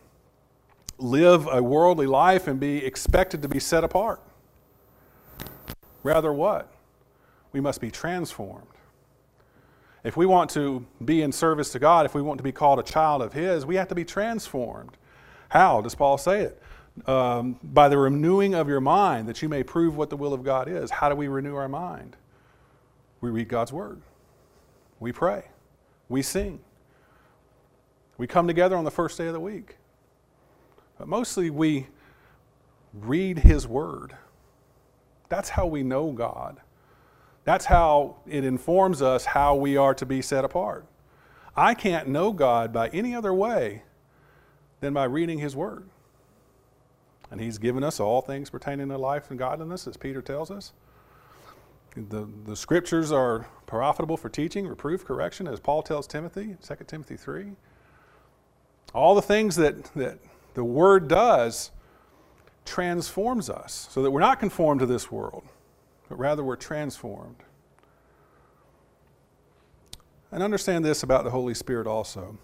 live 0.99 1.47
a 1.47 1.63
worldly 1.63 2.05
life 2.05 2.47
and 2.47 2.59
be 2.59 2.85
expected 2.85 3.41
to 3.41 3.47
be 3.47 3.59
set 3.59 3.83
apart. 3.83 4.21
Rather, 6.05 6.31
what? 6.31 6.71
We 7.51 7.59
must 7.59 7.81
be 7.81 7.89
transformed. 7.89 8.67
If 10.03 10.15
we 10.15 10.27
want 10.27 10.51
to 10.51 10.85
be 11.03 11.23
in 11.23 11.31
service 11.31 11.71
to 11.71 11.79
God, 11.79 12.05
if 12.05 12.13
we 12.13 12.21
want 12.21 12.37
to 12.37 12.43
be 12.43 12.51
called 12.51 12.77
a 12.77 12.83
child 12.83 13.23
of 13.23 13.33
His, 13.33 13.65
we 13.65 13.75
have 13.77 13.87
to 13.87 13.95
be 13.95 14.05
transformed. 14.05 14.97
How 15.49 15.81
does 15.81 15.95
Paul 15.95 16.19
say 16.19 16.41
it? 16.41 16.61
Um, 17.07 17.59
by 17.63 17.89
the 17.89 17.97
renewing 17.97 18.53
of 18.53 18.69
your 18.69 18.81
mind, 18.81 19.27
that 19.27 19.41
you 19.41 19.49
may 19.49 19.63
prove 19.63 19.97
what 19.97 20.11
the 20.11 20.15
will 20.15 20.31
of 20.31 20.43
God 20.43 20.69
is. 20.69 20.91
How 20.91 21.09
do 21.09 21.15
we 21.15 21.27
renew 21.27 21.55
our 21.55 21.67
mind? 21.67 22.15
We 23.19 23.31
read 23.31 23.49
God's 23.49 23.73
Word, 23.73 23.99
we 24.99 25.11
pray, 25.11 25.45
we 26.07 26.21
sing, 26.21 26.59
we 28.19 28.27
come 28.27 28.45
together 28.45 28.77
on 28.77 28.83
the 28.83 28.91
first 28.91 29.17
day 29.17 29.25
of 29.25 29.33
the 29.33 29.39
week. 29.39 29.77
But 30.99 31.07
mostly 31.07 31.49
we 31.49 31.87
read 32.93 33.39
His 33.39 33.67
Word. 33.67 34.15
That's 35.29 35.49
how 35.49 35.65
we 35.65 35.83
know 35.83 36.11
God. 36.11 36.61
That's 37.43 37.65
how 37.65 38.17
it 38.27 38.43
informs 38.43 39.01
us 39.01 39.25
how 39.25 39.55
we 39.55 39.77
are 39.77 39.93
to 39.93 40.05
be 40.05 40.21
set 40.21 40.43
apart. 40.43 40.85
I 41.55 41.73
can't 41.73 42.07
know 42.07 42.33
God 42.33 42.73
by 42.73 42.89
any 42.89 43.15
other 43.15 43.33
way 43.33 43.83
than 44.81 44.93
by 44.93 45.05
reading 45.05 45.39
His 45.39 45.55
Word. 45.55 45.87
And 47.31 47.39
He's 47.39 47.57
given 47.57 47.83
us 47.83 47.99
all 47.99 48.21
things 48.21 48.49
pertaining 48.49 48.89
to 48.89 48.97
life 48.97 49.29
and 49.29 49.39
godliness, 49.39 49.87
as 49.87 49.95
Peter 49.95 50.21
tells 50.21 50.51
us. 50.51 50.73
The, 51.95 52.27
the 52.45 52.55
scriptures 52.55 53.11
are 53.11 53.47
profitable 53.67 54.17
for 54.17 54.27
teaching, 54.27 54.67
reproof, 54.67 55.05
correction, 55.05 55.47
as 55.47 55.59
Paul 55.59 55.81
tells 55.81 56.07
Timothy, 56.07 56.57
2 56.61 56.75
Timothy 56.87 57.15
3. 57.15 57.51
All 58.93 59.15
the 59.15 59.21
things 59.21 59.55
that, 59.55 59.83
that 59.95 60.19
the 60.55 60.63
Word 60.63 61.07
does 61.07 61.71
transforms 62.65 63.49
us 63.49 63.87
so 63.91 64.01
that 64.01 64.11
we're 64.11 64.19
not 64.19 64.39
conformed 64.39 64.81
to 64.81 64.85
this 64.85 65.11
world, 65.11 65.43
but 66.09 66.17
rather 66.17 66.43
we're 66.43 66.55
transformed. 66.55 67.37
And 70.31 70.43
understand 70.43 70.83
this 70.83 71.03
about 71.03 71.23
the 71.23 71.29
Holy 71.29 71.53
Spirit 71.53 71.87
also 71.87 72.37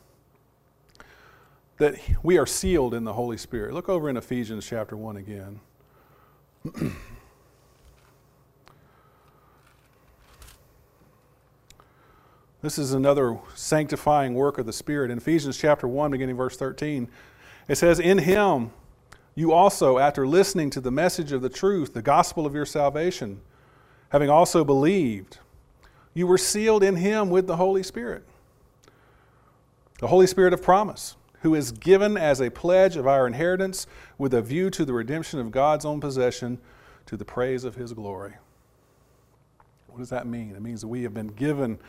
that 1.82 1.96
we 2.22 2.38
are 2.38 2.46
sealed 2.46 2.94
in 2.94 3.04
the 3.06 3.14
Holy 3.14 3.38
Spirit. 3.38 3.74
Look 3.74 3.90
over 3.90 4.08
in 4.08 4.16
Ephesians 4.16 4.68
chapter 4.68 4.96
1 4.96 5.18
again. 5.18 5.60
this 12.62 12.78
is 12.78 12.94
another 12.94 13.40
sanctifying 13.56 14.36
work 14.36 14.60
of 14.60 14.68
the 14.68 14.74
Spirit. 14.74 15.10
In 15.10 15.18
Ephesians 15.18 15.58
chapter 15.58 15.88
1, 15.88 16.12
beginning 16.12 16.38
verse 16.38 16.56
13, 16.56 17.10
it 17.68 17.78
says, 17.80 18.00
In 18.00 18.20
Him, 18.20 18.70
you 19.36 19.54
also, 19.54 19.98
after 19.98 20.28
listening 20.28 20.70
to 20.72 20.82
the 20.82 20.92
message 20.92 21.32
of 21.32 21.42
the 21.42 21.50
truth, 21.50 21.94
the 21.94 22.02
gospel 22.02 22.46
of 22.46 22.54
your 22.54 22.66
salvation, 22.66 23.42
having 24.10 24.30
also 24.30 24.64
believed, 24.66 25.40
you 26.14 26.28
were 26.28 26.38
sealed 26.38 26.84
in 26.84 26.98
him 26.98 27.30
with 27.30 27.48
the 27.48 27.56
Holy 27.56 27.84
Spirit. 27.84 28.24
The 30.00 30.08
Holy 30.08 30.28
Spirit 30.28 30.54
of 30.54 30.62
promise, 30.62 31.16
who 31.42 31.56
is 31.56 31.72
given 31.72 32.18
as 32.18 32.42
a 32.42 32.50
pledge 32.50 32.98
of 32.98 33.08
our 33.08 33.26
inheritance 33.26 33.88
with 34.18 34.34
a 34.34 34.42
view 34.42 34.70
to 34.72 34.84
the 34.84 34.94
redemption 34.94 35.40
of 35.40 35.52
God's 35.52 35.86
own 35.86 36.02
possession 36.02 36.60
to 37.06 37.16
the 37.16 37.26
praise 37.26 37.64
of 37.64 37.76
his 37.76 37.94
glory. 37.94 38.34
What 39.88 40.00
does 40.00 40.10
that 40.10 40.28
mean? 40.28 40.56
It 40.56 40.62
means 40.62 40.82
that 40.82 40.88
we 40.88 41.04
have 41.04 41.14
been 41.14 41.28
given 41.28 41.80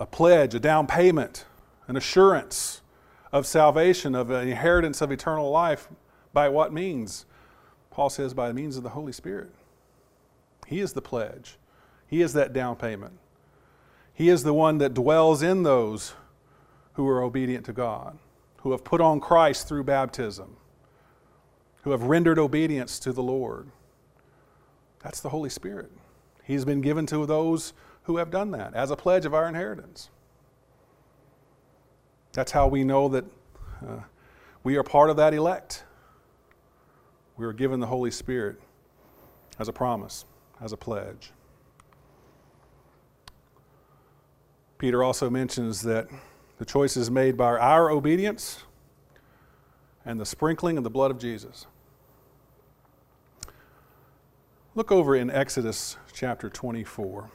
a 0.00 0.06
pledge, 0.06 0.54
a 0.54 0.60
down 0.60 0.86
payment, 0.86 1.44
an 1.86 1.96
assurance 1.96 2.80
of 3.32 3.46
salvation, 3.46 4.14
of 4.14 4.30
an 4.30 4.48
inheritance 4.48 5.00
of 5.00 5.12
eternal 5.12 5.50
life 5.50 5.88
by 6.36 6.50
what 6.50 6.70
means? 6.70 7.24
Paul 7.90 8.10
says, 8.10 8.34
by 8.34 8.48
the 8.48 8.52
means 8.52 8.76
of 8.76 8.82
the 8.82 8.90
Holy 8.90 9.12
Spirit. 9.12 9.48
He 10.66 10.80
is 10.80 10.92
the 10.92 11.00
pledge, 11.00 11.56
He 12.06 12.20
is 12.20 12.34
that 12.34 12.52
down 12.52 12.76
payment. 12.76 13.14
He 14.12 14.28
is 14.28 14.42
the 14.42 14.52
one 14.52 14.76
that 14.78 14.92
dwells 14.92 15.42
in 15.42 15.62
those 15.62 16.12
who 16.92 17.08
are 17.08 17.22
obedient 17.22 17.64
to 17.66 17.72
God, 17.72 18.18
who 18.58 18.72
have 18.72 18.84
put 18.84 19.00
on 19.00 19.18
Christ 19.18 19.66
through 19.66 19.84
baptism, 19.84 20.58
who 21.84 21.92
have 21.92 22.02
rendered 22.02 22.38
obedience 22.38 22.98
to 22.98 23.14
the 23.14 23.22
Lord. 23.22 23.68
That's 25.02 25.20
the 25.20 25.30
Holy 25.30 25.48
Spirit. 25.48 25.90
He's 26.44 26.66
been 26.66 26.82
given 26.82 27.06
to 27.06 27.24
those 27.24 27.72
who 28.02 28.18
have 28.18 28.30
done 28.30 28.50
that 28.50 28.74
as 28.74 28.90
a 28.90 28.96
pledge 28.96 29.24
of 29.24 29.32
our 29.32 29.48
inheritance. 29.48 30.10
That's 32.34 32.52
how 32.52 32.68
we 32.68 32.84
know 32.84 33.08
that 33.08 33.24
uh, 33.88 34.00
we 34.64 34.76
are 34.76 34.82
part 34.82 35.08
of 35.08 35.16
that 35.16 35.32
elect 35.32 35.84
we 37.36 37.44
were 37.44 37.52
given 37.52 37.80
the 37.80 37.86
Holy 37.86 38.10
Spirit 38.10 38.60
as 39.58 39.68
a 39.68 39.72
promise, 39.72 40.24
as 40.60 40.72
a 40.72 40.76
pledge. 40.76 41.32
Peter 44.78 45.02
also 45.02 45.30
mentions 45.30 45.82
that 45.82 46.08
the 46.58 46.64
choice 46.64 46.96
is 46.96 47.10
made 47.10 47.36
by 47.36 47.56
our 47.56 47.90
obedience 47.90 48.62
and 50.04 50.20
the 50.20 50.26
sprinkling 50.26 50.78
of 50.78 50.84
the 50.84 50.90
blood 50.90 51.10
of 51.10 51.18
Jesus. 51.18 51.66
Look 54.74 54.92
over 54.92 55.16
in 55.16 55.30
Exodus 55.30 55.96
chapter 56.12 56.50
24. 56.50 57.30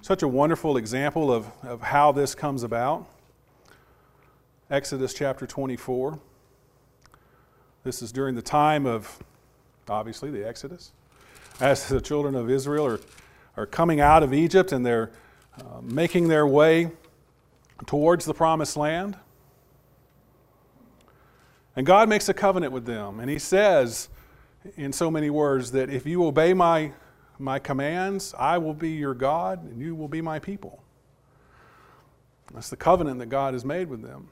Such 0.00 0.22
a 0.22 0.28
wonderful 0.28 0.76
example 0.76 1.32
of, 1.32 1.46
of 1.62 1.80
how 1.80 2.12
this 2.12 2.34
comes 2.34 2.62
about. 2.62 3.06
Exodus 4.70 5.12
chapter 5.14 5.46
24. 5.46 6.18
This 7.84 8.00
is 8.00 8.12
during 8.12 8.36
the 8.36 8.42
time 8.42 8.86
of, 8.86 9.18
obviously, 9.88 10.30
the 10.30 10.46
Exodus. 10.46 10.92
As 11.60 11.88
the 11.88 12.00
children 12.00 12.36
of 12.36 12.48
Israel 12.48 12.86
are, 12.86 13.00
are 13.56 13.66
coming 13.66 14.00
out 14.00 14.22
of 14.22 14.32
Egypt 14.32 14.70
and 14.70 14.86
they're 14.86 15.10
uh, 15.58 15.80
making 15.82 16.28
their 16.28 16.46
way 16.46 16.92
towards 17.86 18.24
the 18.24 18.34
promised 18.34 18.76
land. 18.76 19.16
And 21.74 21.84
God 21.84 22.08
makes 22.08 22.28
a 22.28 22.34
covenant 22.34 22.72
with 22.72 22.86
them. 22.86 23.18
And 23.18 23.28
He 23.28 23.40
says, 23.40 24.08
in 24.76 24.92
so 24.92 25.10
many 25.10 25.28
words, 25.28 25.72
that 25.72 25.90
if 25.90 26.06
you 26.06 26.24
obey 26.24 26.54
my, 26.54 26.92
my 27.40 27.58
commands, 27.58 28.32
I 28.38 28.58
will 28.58 28.74
be 28.74 28.90
your 28.90 29.14
God 29.14 29.64
and 29.64 29.80
you 29.80 29.96
will 29.96 30.08
be 30.08 30.20
my 30.20 30.38
people. 30.38 30.80
That's 32.54 32.70
the 32.70 32.76
covenant 32.76 33.18
that 33.18 33.26
God 33.26 33.54
has 33.54 33.64
made 33.64 33.88
with 33.88 34.02
them. 34.02 34.28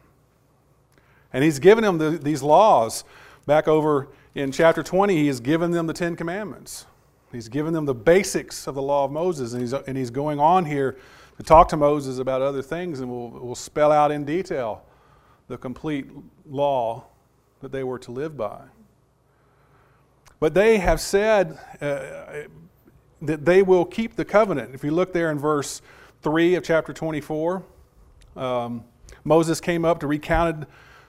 And 1.33 1.43
He's 1.43 1.59
given 1.59 1.83
them 1.83 1.99
the, 1.99 2.11
these 2.11 2.45
laws 2.45 3.03
back 3.51 3.67
over 3.67 4.07
In 4.37 4.53
chapter 4.53 4.81
20, 4.81 5.17
he 5.17 5.27
has 5.27 5.41
given 5.41 5.73
them 5.73 5.89
the 5.89 5.93
Ten 5.93 6.15
Commandments. 6.15 6.87
He's 7.33 7.49
given 7.49 7.73
them 7.73 7.85
the 7.85 7.97
basics 7.97 8.69
of 8.69 8.77
the 8.77 8.83
law 8.83 9.05
of 9.05 9.11
Moses, 9.11 9.55
and 9.55 9.61
he's, 9.61 9.73
and 9.73 9.99
he's 9.99 10.11
going 10.11 10.39
on 10.39 10.65
here 10.65 10.97
to 11.37 11.43
talk 11.43 11.67
to 11.71 11.77
Moses 11.77 12.21
about 12.21 12.43
other 12.43 12.63
things, 12.63 13.01
and 13.01 13.11
we'll, 13.11 13.31
we'll 13.31 13.57
spell 13.57 13.91
out 13.91 14.13
in 14.13 14.25
detail 14.25 14.85
the 15.49 15.59
complete 15.59 16.07
law 16.49 17.07
that 17.61 17.73
they 17.73 17.83
were 17.83 17.99
to 17.99 18.13
live 18.13 18.37
by. 18.37 18.61
But 20.39 20.55
they 20.55 20.79
have 20.79 21.01
said 21.01 21.59
uh, 21.81 22.47
that 23.21 23.45
they 23.45 23.63
will 23.63 23.85
keep 23.85 24.15
the 24.15 24.25
covenant. 24.25 24.77
If 24.77 24.85
you 24.85 24.93
look 24.93 25.13
there 25.13 25.33
in 25.33 25.41
verse 25.41 25.83
3 26.23 26.55
of 26.55 26.63
chapter 26.63 26.93
24, 26.93 27.65
um, 28.37 28.85
Moses 29.25 29.61
came 29.61 29.85
up 29.85 29.99
to 29.99 30.07
recount 30.07 30.69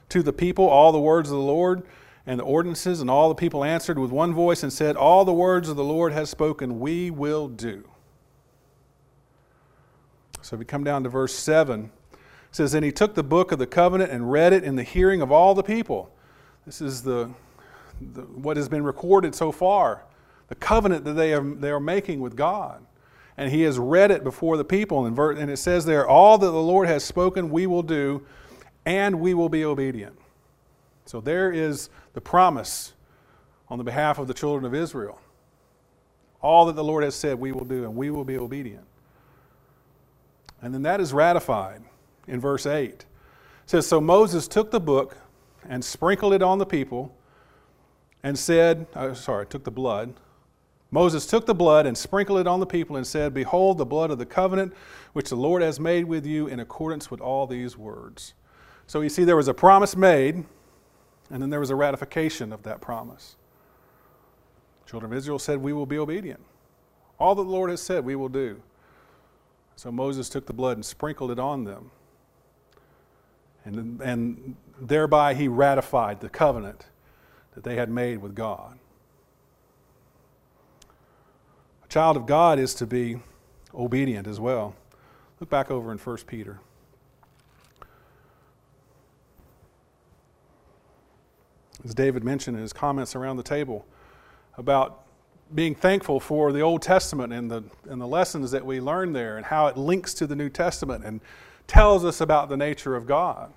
to 0.10 0.24
the 0.24 0.34
people 0.34 0.68
all 0.68 0.92
the 0.92 1.00
words 1.00 1.30
of 1.30 1.38
the 1.38 1.44
Lord 1.44 1.84
and 2.26 2.40
the 2.40 2.44
ordinances, 2.44 3.02
and 3.02 3.10
all 3.10 3.30
the 3.30 3.36
people 3.36 3.64
answered 3.64 3.98
with 3.98 4.12
one 4.12 4.34
voice 4.34 4.64
and 4.64 4.72
said, 4.72 4.96
All 4.96 5.26
the 5.26 5.34
words 5.34 5.70
of 5.70 5.76
the 5.76 5.84
Lord 5.84 6.14
has 6.14 6.30
spoken, 6.30 6.80
we 6.80 7.10
will 7.10 7.48
do. 7.48 7.90
So 10.42 10.58
we 10.58 10.66
come 10.66 10.84
down 10.84 11.04
to 11.04 11.10
verse 11.10 11.34
7, 11.34 11.92
it 12.12 12.20
says, 12.52 12.74
And 12.74 12.86
he 12.86 12.92
took 12.92 13.16
the 13.16 13.24
book 13.24 13.52
of 13.52 13.60
the 13.60 13.68
covenant 13.68 14.12
and 14.12 14.32
read 14.32 14.54
it 14.54 14.64
in 14.64 14.76
the 14.76 14.84
hearing 14.84 15.22
of 15.22 15.32
all 15.32 15.56
the 15.56 15.64
people. 15.64 16.14
This 16.66 16.82
is 16.82 17.02
the, 17.02 17.32
the 18.00 18.22
what 18.22 18.58
has 18.58 18.70
been 18.70 18.84
recorded 18.84 19.34
so 19.34 19.52
far, 19.52 20.04
the 20.48 20.56
covenant 20.56 21.06
that 21.06 21.14
they 21.14 21.34
are, 21.34 21.44
they 21.44 21.72
are 21.72 21.80
making 21.80 22.20
with 22.20 22.36
God. 22.36 22.86
And 23.38 23.50
he 23.50 23.62
has 23.62 23.80
read 23.80 24.12
it 24.12 24.24
before 24.24 24.58
the 24.58 24.66
people. 24.66 25.06
And, 25.06 25.18
and 25.18 25.50
it 25.50 25.58
says 25.58 25.86
there, 25.86 26.08
All 26.08 26.38
that 26.38 26.46
the 26.46 26.52
Lord 26.52 26.88
has 26.88 27.04
spoken, 27.04 27.50
we 27.50 27.66
will 27.66 27.84
do, 27.84 28.26
and 28.86 29.20
we 29.20 29.34
will 29.34 29.50
be 29.50 29.66
obedient. 29.66 30.18
So 31.06 31.20
there 31.22 31.52
is 31.52 31.90
the 32.14 32.22
promise 32.22 32.94
on 33.70 33.78
the 33.78 33.84
behalf 33.84 34.20
of 34.20 34.28
the 34.28 34.34
children 34.34 34.66
of 34.66 34.74
Israel. 34.74 35.20
All 36.42 36.66
that 36.66 36.76
the 36.76 36.84
Lord 36.84 37.04
has 37.04 37.16
said, 37.16 37.40
we 37.40 37.52
will 37.52 37.66
do, 37.66 37.84
and 37.84 37.96
we 37.96 38.10
will 38.10 38.26
be 38.26 38.38
obedient. 38.38 38.86
And 40.62 40.74
then 40.74 40.82
that 40.84 41.00
is 41.00 41.14
ratified 41.14 41.82
in 42.28 42.40
verse 42.40 42.66
8. 42.66 42.90
It 42.90 43.06
says, 43.66 43.88
So 43.88 44.02
Moses 44.02 44.48
took 44.48 44.72
the 44.72 44.80
book 44.80 45.18
and 45.68 45.84
sprinkled 45.84 46.34
it 46.34 46.42
on 46.42 46.58
the 46.58 46.66
people 46.66 47.16
and 48.24 48.38
said, 48.38 48.88
oh, 48.96 49.14
sorry, 49.14 49.46
took 49.46 49.64
the 49.64 49.72
blood. 49.72 50.14
Moses 50.92 51.26
took 51.26 51.46
the 51.46 51.56
blood 51.56 51.86
and 51.86 51.98
sprinkled 51.98 52.40
it 52.40 52.48
on 52.48 52.60
the 52.60 52.66
people 52.66 52.98
and 52.98 53.08
said, 53.08 53.34
Behold, 53.34 53.78
the 53.78 53.86
blood 53.86 54.12
of 54.12 54.18
the 54.18 54.26
covenant 54.26 54.74
which 55.14 55.30
the 55.30 55.36
Lord 55.36 55.62
has 55.62 55.80
made 55.80 56.06
with 56.06 56.26
you 56.26 56.48
in 56.48 56.60
accordance 56.60 57.10
with 57.10 57.22
all 57.22 57.48
these 57.48 57.78
words. 57.78 58.34
So 58.88 59.02
you 59.02 59.10
see, 59.10 59.24
there 59.24 59.38
was 59.38 59.48
a 59.48 59.54
promise 59.54 59.96
made, 59.96 60.44
and 61.32 61.42
then 61.42 61.50
there 61.50 61.60
was 61.60 61.70
a 61.70 61.76
ratification 61.76 62.52
of 62.52 62.64
that 62.64 62.82
promise. 62.82 63.36
children 64.86 65.12
of 65.12 65.18
Israel 65.18 65.40
said, 65.40 65.60
We 65.60 65.74
will 65.74 65.86
be 65.86 65.98
obedient. 65.98 66.42
All 67.22 67.36
that 67.36 67.44
the 67.44 67.50
Lord 67.50 67.70
has 67.70 67.82
said, 67.82 68.04
we 68.04 68.16
will 68.16 68.30
do. 68.30 68.62
So 69.76 69.92
Moses 69.92 70.28
took 70.28 70.48
the 70.48 70.54
blood 70.54 70.76
and 70.78 70.84
sprinkled 70.84 71.30
it 71.30 71.38
on 71.38 71.66
them. 71.66 71.92
And, 73.64 74.02
and 74.02 74.56
thereby 74.80 75.36
he 75.36 75.48
ratified 75.48 76.20
the 76.20 76.30
covenant 76.30 76.88
that 77.54 77.64
they 77.64 77.76
had 77.76 77.90
made 77.90 78.24
with 78.24 78.34
God. 78.34 78.80
A 81.84 81.88
child 81.90 82.18
of 82.18 82.26
God 82.26 82.58
is 82.58 82.74
to 82.76 82.88
be 82.88 83.20
obedient 83.72 84.26
as 84.26 84.40
well. 84.40 84.74
Look 85.40 85.50
back 85.50 85.70
over 85.70 85.92
in 85.92 86.00
1 86.00 86.18
Peter. 86.26 86.60
As 91.84 91.94
David 91.94 92.24
mentioned 92.24 92.58
in 92.58 92.62
his 92.62 92.74
comments 92.74 93.16
around 93.16 93.38
the 93.38 93.44
table 93.44 93.86
about 94.58 95.06
being 95.54 95.76
thankful 95.76 96.20
for 96.20 96.52
the 96.52 96.62
Old 96.62 96.82
Testament 96.82 97.34
and 97.34 97.50
the, 97.50 97.64
and 97.90 98.00
the 98.00 98.08
lessons 98.08 98.52
that 98.52 98.66
we 98.66 98.80
learn 98.80 99.14
there 99.14 99.38
and 99.38 99.46
how 99.46 99.68
it 99.68 99.78
links 99.78 100.14
to 100.16 100.28
the 100.28 100.36
New 100.36 100.50
Testament 100.50 101.04
and 101.04 101.20
tells 101.68 102.06
us 102.06 102.22
about 102.22 102.50
the 102.50 102.58
nature 102.58 102.96
of 102.96 103.06
God. 103.06 103.52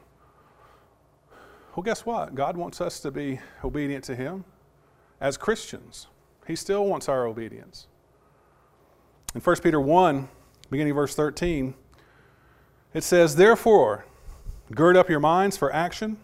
Well, 1.75 1.83
guess 1.83 2.07
what? 2.07 2.35
God 2.35 2.57
wants 2.57 2.81
us 2.81 3.01
to 3.01 3.11
be 3.11 3.41
obedient 3.63 4.05
to 4.05 4.15
Him 4.15 4.45
as 5.21 5.37
Christians. 5.37 6.07
He 6.47 6.57
still 6.57 6.87
wants 6.87 7.09
our 7.09 7.27
obedience. 7.27 7.87
In 9.35 9.41
1 9.41 9.57
Peter 9.57 9.81
1, 9.81 10.29
beginning 10.71 10.95
verse 10.95 11.15
13, 11.15 11.75
it 12.93 13.03
says, 13.03 13.35
Therefore, 13.35 14.05
gird 14.73 14.97
up 14.97 15.11
your 15.11 15.21
minds 15.21 15.57
for 15.57 15.73
action, 15.73 16.19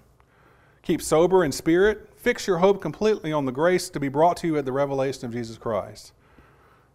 keep 0.83 1.03
sober 1.03 1.45
in 1.45 1.53
spirit 1.53 2.11
Fix 2.21 2.47
your 2.47 2.59
hope 2.59 2.83
completely 2.83 3.33
on 3.33 3.47
the 3.47 3.53
grace 3.53 3.89
to 3.89 3.99
be 3.99 4.11
brought 4.11 4.37
to 4.39 4.47
you 4.47 4.59
at 4.59 4.67
the 4.67 4.73
revelation 4.73 5.25
of 5.25 5.33
Jesus 5.33 5.57
Christ. 5.57 6.13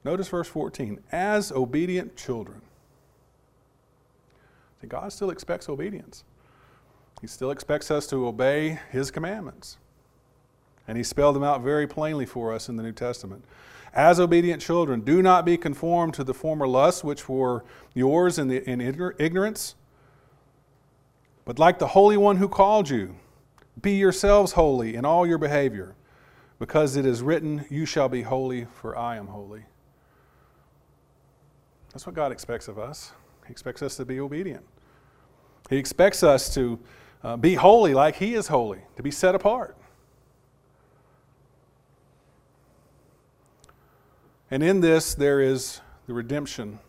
Notice 0.04 0.28
verse 0.28 0.48
14 0.48 1.00
as 1.12 1.52
obedient 1.52 2.16
children. 2.16 2.62
See, 4.80 4.88
God 4.88 5.12
still 5.12 5.32
expects 5.32 5.68
obedience. 5.68 6.24
He 7.22 7.28
still 7.28 7.50
expects 7.50 7.90
us 7.90 8.06
to 8.08 8.28
obey 8.28 8.80
His 8.92 9.10
commandments. 9.10 9.80
And 10.88 10.96
He 10.96 11.04
spelled 11.04 11.36
them 11.36 11.44
out 11.44 11.62
very 11.62 11.88
plainly 11.88 12.28
for 12.28 12.54
us 12.54 12.70
in 12.70 12.76
the 12.76 12.84
New 12.84 12.92
Testament. 12.92 13.46
As 13.96 14.20
obedient 14.20 14.62
children, 14.62 15.02
do 15.02 15.24
not 15.24 15.44
be 15.44 15.58
conformed 15.58 16.14
to 16.16 16.24
the 16.24 16.36
former 16.36 16.68
lusts 16.68 17.04
which 17.04 17.28
were 17.28 17.66
yours 17.96 18.38
in, 18.38 18.48
the, 18.48 18.70
in 18.70 18.80
ignorance, 18.80 19.74
but 21.46 21.58
like 21.58 21.80
the 21.80 21.88
Holy 21.88 22.18
One 22.18 22.38
who 22.38 22.48
called 22.48 22.92
you, 22.92 23.16
be 23.82 23.94
yourselves 23.98 24.54
holy 24.54 24.96
in 24.96 25.06
all 25.06 25.28
your 25.28 25.38
behavior, 25.38 25.96
because 26.60 26.96
it 26.96 27.06
is 27.06 27.22
written, 27.22 27.66
You 27.70 27.86
shall 27.86 28.10
be 28.10 28.22
holy, 28.22 28.66
for 28.66 28.98
I 28.98 29.18
am 29.18 29.28
holy. 29.28 29.66
That's 31.92 32.06
what 32.06 32.16
God 32.16 32.32
expects 32.32 32.68
of 32.68 32.78
us. 32.78 33.12
He 33.46 33.52
expects 33.52 33.82
us 33.82 33.96
to 33.98 34.06
be 34.06 34.20
obedient. 34.20 34.66
He 35.70 35.78
expects 35.78 36.24
us 36.24 36.54
to 36.54 36.80
uh, 37.24 37.38
be 37.38 37.56
holy 37.56 37.94
like 37.94 38.16
He 38.16 38.36
is 38.36 38.48
holy, 38.48 38.82
to 38.96 39.04
be 39.04 39.12
set 39.12 39.36
apart. 39.36 39.78
And 44.52 44.62
in 44.64 44.82
this, 44.82 45.16
there 45.16 45.42
is 45.42 45.82
the 46.08 46.14
redemption 46.14 46.80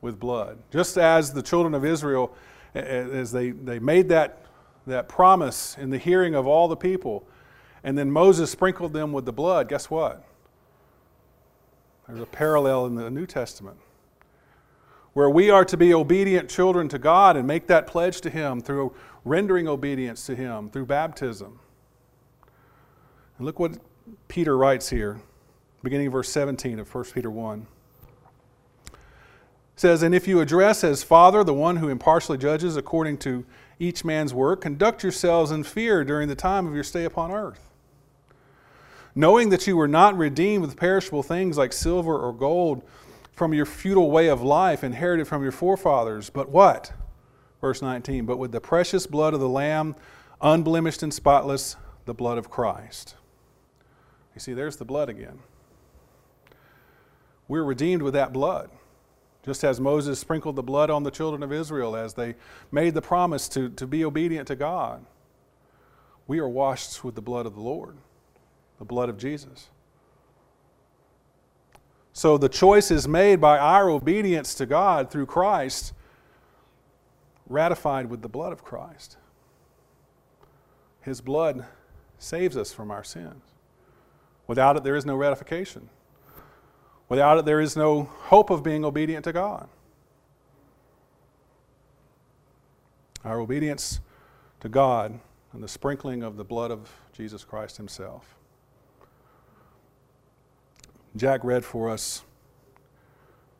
with 0.00 0.20
blood. 0.20 0.58
Just 0.70 0.98
as 0.98 1.32
the 1.32 1.42
children 1.42 1.74
of 1.74 1.84
Israel, 1.84 2.34
as 2.74 3.32
they, 3.32 3.50
they 3.50 3.78
made 3.78 4.08
that 4.10 4.44
that 4.86 5.08
promise 5.08 5.76
in 5.78 5.90
the 5.90 5.98
hearing 5.98 6.34
of 6.34 6.46
all 6.46 6.68
the 6.68 6.76
people. 6.76 7.26
And 7.84 7.96
then 7.96 8.10
Moses 8.10 8.50
sprinkled 8.50 8.92
them 8.92 9.12
with 9.12 9.24
the 9.24 9.32
blood. 9.32 9.68
Guess 9.68 9.90
what? 9.90 10.24
There's 12.06 12.20
a 12.20 12.26
parallel 12.26 12.86
in 12.86 12.94
the 12.94 13.10
New 13.10 13.26
Testament 13.26 13.78
where 15.12 15.28
we 15.28 15.50
are 15.50 15.64
to 15.64 15.76
be 15.76 15.92
obedient 15.92 16.48
children 16.48 16.88
to 16.88 16.98
God 16.98 17.36
and 17.36 17.46
make 17.46 17.66
that 17.66 17.86
pledge 17.86 18.20
to 18.22 18.30
Him 18.30 18.60
through 18.60 18.94
rendering 19.24 19.68
obedience 19.68 20.26
to 20.26 20.34
Him 20.34 20.70
through 20.70 20.86
baptism. 20.86 21.60
And 23.36 23.46
look 23.46 23.58
what 23.58 23.78
Peter 24.28 24.56
writes 24.56 24.88
here, 24.88 25.20
beginning 25.82 26.06
of 26.06 26.12
verse 26.14 26.30
17 26.30 26.78
of 26.78 26.92
1 26.92 27.04
Peter 27.12 27.30
1 27.30 27.66
says, 29.82 30.02
And 30.02 30.14
if 30.14 30.28
you 30.28 30.40
address 30.40 30.84
as 30.84 31.02
Father 31.02 31.42
the 31.44 31.52
one 31.52 31.76
who 31.76 31.88
impartially 31.88 32.38
judges 32.38 32.76
according 32.76 33.18
to 33.18 33.44
each 33.80 34.04
man's 34.04 34.32
work, 34.32 34.60
conduct 34.60 35.02
yourselves 35.02 35.50
in 35.50 35.64
fear 35.64 36.04
during 36.04 36.28
the 36.28 36.36
time 36.36 36.66
of 36.68 36.74
your 36.74 36.84
stay 36.84 37.04
upon 37.04 37.32
earth. 37.32 37.68
Knowing 39.14 39.50
that 39.50 39.66
you 39.66 39.76
were 39.76 39.88
not 39.88 40.16
redeemed 40.16 40.62
with 40.62 40.76
perishable 40.76 41.24
things 41.24 41.58
like 41.58 41.72
silver 41.72 42.16
or 42.16 42.32
gold 42.32 42.82
from 43.32 43.52
your 43.52 43.66
futile 43.66 44.10
way 44.10 44.28
of 44.28 44.40
life 44.40 44.84
inherited 44.84 45.26
from 45.26 45.42
your 45.42 45.52
forefathers, 45.52 46.30
but 46.30 46.48
what? 46.48 46.92
Verse 47.60 47.82
19, 47.82 48.24
but 48.24 48.38
with 48.38 48.52
the 48.52 48.60
precious 48.60 49.06
blood 49.06 49.34
of 49.34 49.40
the 49.40 49.48
Lamb, 49.48 49.96
unblemished 50.40 51.02
and 51.02 51.12
spotless, 51.12 51.76
the 52.04 52.14
blood 52.14 52.38
of 52.38 52.48
Christ. 52.48 53.16
You 54.34 54.40
see, 54.40 54.54
there's 54.54 54.76
the 54.76 54.84
blood 54.84 55.08
again. 55.08 55.40
We're 57.48 57.64
redeemed 57.64 58.02
with 58.02 58.14
that 58.14 58.32
blood. 58.32 58.70
Just 59.44 59.64
as 59.64 59.80
Moses 59.80 60.20
sprinkled 60.20 60.56
the 60.56 60.62
blood 60.62 60.88
on 60.88 61.02
the 61.02 61.10
children 61.10 61.42
of 61.42 61.52
Israel 61.52 61.96
as 61.96 62.14
they 62.14 62.36
made 62.70 62.94
the 62.94 63.02
promise 63.02 63.48
to, 63.50 63.68
to 63.70 63.86
be 63.86 64.04
obedient 64.04 64.46
to 64.48 64.56
God, 64.56 65.04
we 66.28 66.38
are 66.38 66.48
washed 66.48 67.02
with 67.02 67.16
the 67.16 67.22
blood 67.22 67.46
of 67.46 67.54
the 67.54 67.60
Lord, 67.60 67.96
the 68.78 68.84
blood 68.84 69.08
of 69.08 69.18
Jesus. 69.18 69.68
So 72.12 72.38
the 72.38 72.48
choice 72.48 72.90
is 72.90 73.08
made 73.08 73.40
by 73.40 73.58
our 73.58 73.90
obedience 73.90 74.54
to 74.56 74.66
God 74.66 75.10
through 75.10 75.26
Christ, 75.26 75.92
ratified 77.48 78.10
with 78.10 78.22
the 78.22 78.28
blood 78.28 78.52
of 78.52 78.62
Christ. 78.62 79.16
His 81.00 81.20
blood 81.20 81.66
saves 82.18 82.56
us 82.56 82.72
from 82.72 82.90
our 82.90 83.02
sins. 83.02 83.42
Without 84.46 84.76
it, 84.76 84.84
there 84.84 84.94
is 84.94 85.06
no 85.06 85.16
ratification. 85.16 85.88
Without 87.08 87.38
it, 87.38 87.44
there 87.44 87.60
is 87.60 87.76
no 87.76 88.04
hope 88.04 88.50
of 88.50 88.62
being 88.62 88.84
obedient 88.84 89.24
to 89.24 89.32
God. 89.32 89.68
Our 93.24 93.38
obedience 93.38 94.00
to 94.60 94.68
God 94.68 95.20
and 95.52 95.62
the 95.62 95.68
sprinkling 95.68 96.22
of 96.22 96.36
the 96.36 96.44
blood 96.44 96.70
of 96.70 96.90
Jesus 97.12 97.44
Christ 97.44 97.76
Himself. 97.76 98.36
Jack 101.14 101.44
read 101.44 101.64
for 101.64 101.90
us 101.90 102.22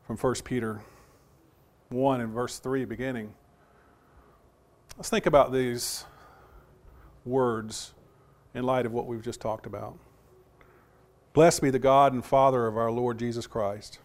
from 0.07 0.17
1 0.17 0.35
Peter 0.43 0.81
1 1.89 2.21
and 2.21 2.33
verse 2.33 2.57
3 2.59 2.85
beginning. 2.85 3.33
Let's 4.97 5.09
think 5.09 5.27
about 5.27 5.51
these 5.51 6.05
words 7.25 7.93
in 8.53 8.63
light 8.63 8.85
of 8.85 8.91
what 8.91 9.05
we've 9.05 9.23
just 9.23 9.39
talked 9.39 9.65
about. 9.65 9.97
Blessed 11.33 11.63
be 11.63 11.71
the 11.71 11.79
God 11.79 12.13
and 12.13 12.23
Father 12.23 12.67
of 12.67 12.77
our 12.77 12.91
Lord 12.91 13.17
Jesus 13.17 13.47
Christ, 13.47 13.97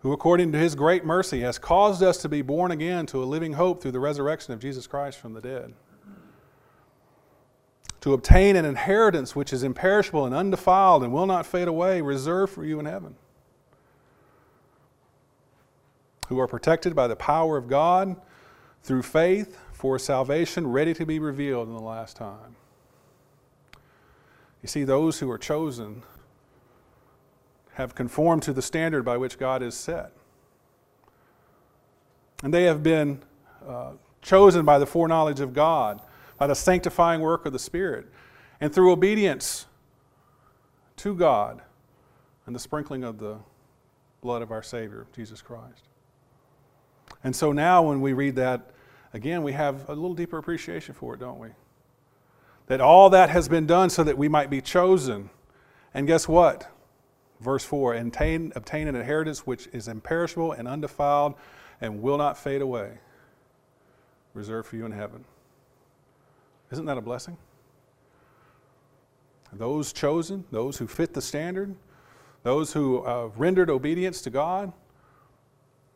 who 0.00 0.12
according 0.12 0.52
to 0.52 0.58
his 0.58 0.76
great 0.76 1.04
mercy 1.04 1.40
has 1.40 1.58
caused 1.58 2.02
us 2.02 2.18
to 2.18 2.28
be 2.28 2.42
born 2.42 2.70
again 2.70 3.06
to 3.06 3.22
a 3.22 3.26
living 3.26 3.54
hope 3.54 3.82
through 3.82 3.90
the 3.90 4.00
resurrection 4.00 4.54
of 4.54 4.60
Jesus 4.60 4.86
Christ 4.86 5.18
from 5.18 5.34
the 5.34 5.40
dead, 5.40 5.74
to 8.00 8.12
obtain 8.12 8.54
an 8.54 8.64
inheritance 8.64 9.34
which 9.34 9.52
is 9.52 9.64
imperishable 9.64 10.24
and 10.24 10.34
undefiled 10.34 11.02
and 11.02 11.12
will 11.12 11.26
not 11.26 11.44
fade 11.44 11.68
away, 11.68 12.00
reserved 12.00 12.52
for 12.52 12.64
you 12.64 12.78
in 12.78 12.86
heaven, 12.86 13.16
who 16.28 16.38
are 16.38 16.48
protected 16.48 16.94
by 16.94 17.08
the 17.08 17.16
power 17.16 17.56
of 17.56 17.68
God 17.68 18.14
through 18.84 19.02
faith 19.02 19.58
for 19.72 19.98
salvation 19.98 20.68
ready 20.68 20.94
to 20.94 21.04
be 21.04 21.18
revealed 21.18 21.66
in 21.66 21.74
the 21.74 21.80
last 21.80 22.16
time. 22.16 22.56
You 24.62 24.68
see, 24.68 24.84
those 24.84 25.18
who 25.18 25.28
are 25.28 25.38
chosen 25.38 26.04
have 27.74 27.94
conformed 27.94 28.42
to 28.42 28.52
the 28.52 28.62
standard 28.62 29.04
by 29.04 29.16
which 29.16 29.38
God 29.38 29.62
is 29.62 29.74
set. 29.74 30.12
And 32.42 32.52
they 32.52 32.64
have 32.64 32.82
been 32.82 33.22
uh, 33.66 33.92
chosen 34.20 34.64
by 34.64 34.78
the 34.78 34.86
foreknowledge 34.86 35.40
of 35.40 35.54
God, 35.54 36.00
by 36.38 36.46
the 36.46 36.54
sanctifying 36.54 37.20
work 37.20 37.46
of 37.46 37.52
the 37.52 37.58
Spirit, 37.58 38.06
and 38.60 38.74
through 38.74 38.92
obedience 38.92 39.66
to 40.96 41.14
God 41.14 41.62
and 42.46 42.54
the 42.54 42.60
sprinkling 42.60 43.04
of 43.04 43.18
the 43.18 43.38
blood 44.20 44.42
of 44.42 44.50
our 44.50 44.62
Savior, 44.62 45.06
Jesus 45.14 45.40
Christ. 45.40 45.88
And 47.24 47.34
so 47.34 47.52
now, 47.52 47.82
when 47.82 48.00
we 48.00 48.12
read 48.12 48.36
that 48.36 48.70
again, 49.12 49.42
we 49.42 49.52
have 49.52 49.88
a 49.88 49.94
little 49.94 50.14
deeper 50.14 50.38
appreciation 50.38 50.94
for 50.94 51.14
it, 51.14 51.20
don't 51.20 51.38
we? 51.38 51.48
That 52.66 52.80
all 52.80 53.10
that 53.10 53.30
has 53.30 53.48
been 53.48 53.66
done 53.66 53.90
so 53.90 54.04
that 54.04 54.16
we 54.16 54.28
might 54.28 54.50
be 54.50 54.60
chosen. 54.60 55.30
And 55.94 56.06
guess 56.06 56.26
what? 56.26 56.70
Verse 57.42 57.64
4 57.64 57.96
obtain, 57.96 58.52
obtain 58.54 58.86
an 58.86 58.94
inheritance 58.94 59.46
which 59.46 59.66
is 59.72 59.88
imperishable 59.88 60.52
and 60.52 60.68
undefiled 60.68 61.34
and 61.80 62.00
will 62.00 62.16
not 62.16 62.38
fade 62.38 62.62
away, 62.62 62.98
reserved 64.32 64.68
for 64.68 64.76
you 64.76 64.86
in 64.86 64.92
heaven. 64.92 65.24
Isn't 66.70 66.86
that 66.86 66.96
a 66.96 67.00
blessing? 67.00 67.36
Those 69.52 69.92
chosen, 69.92 70.44
those 70.52 70.78
who 70.78 70.86
fit 70.86 71.14
the 71.14 71.20
standard, 71.20 71.74
those 72.44 72.72
who 72.72 73.04
uh, 73.04 73.30
rendered 73.36 73.68
obedience 73.68 74.22
to 74.22 74.30
God, 74.30 74.72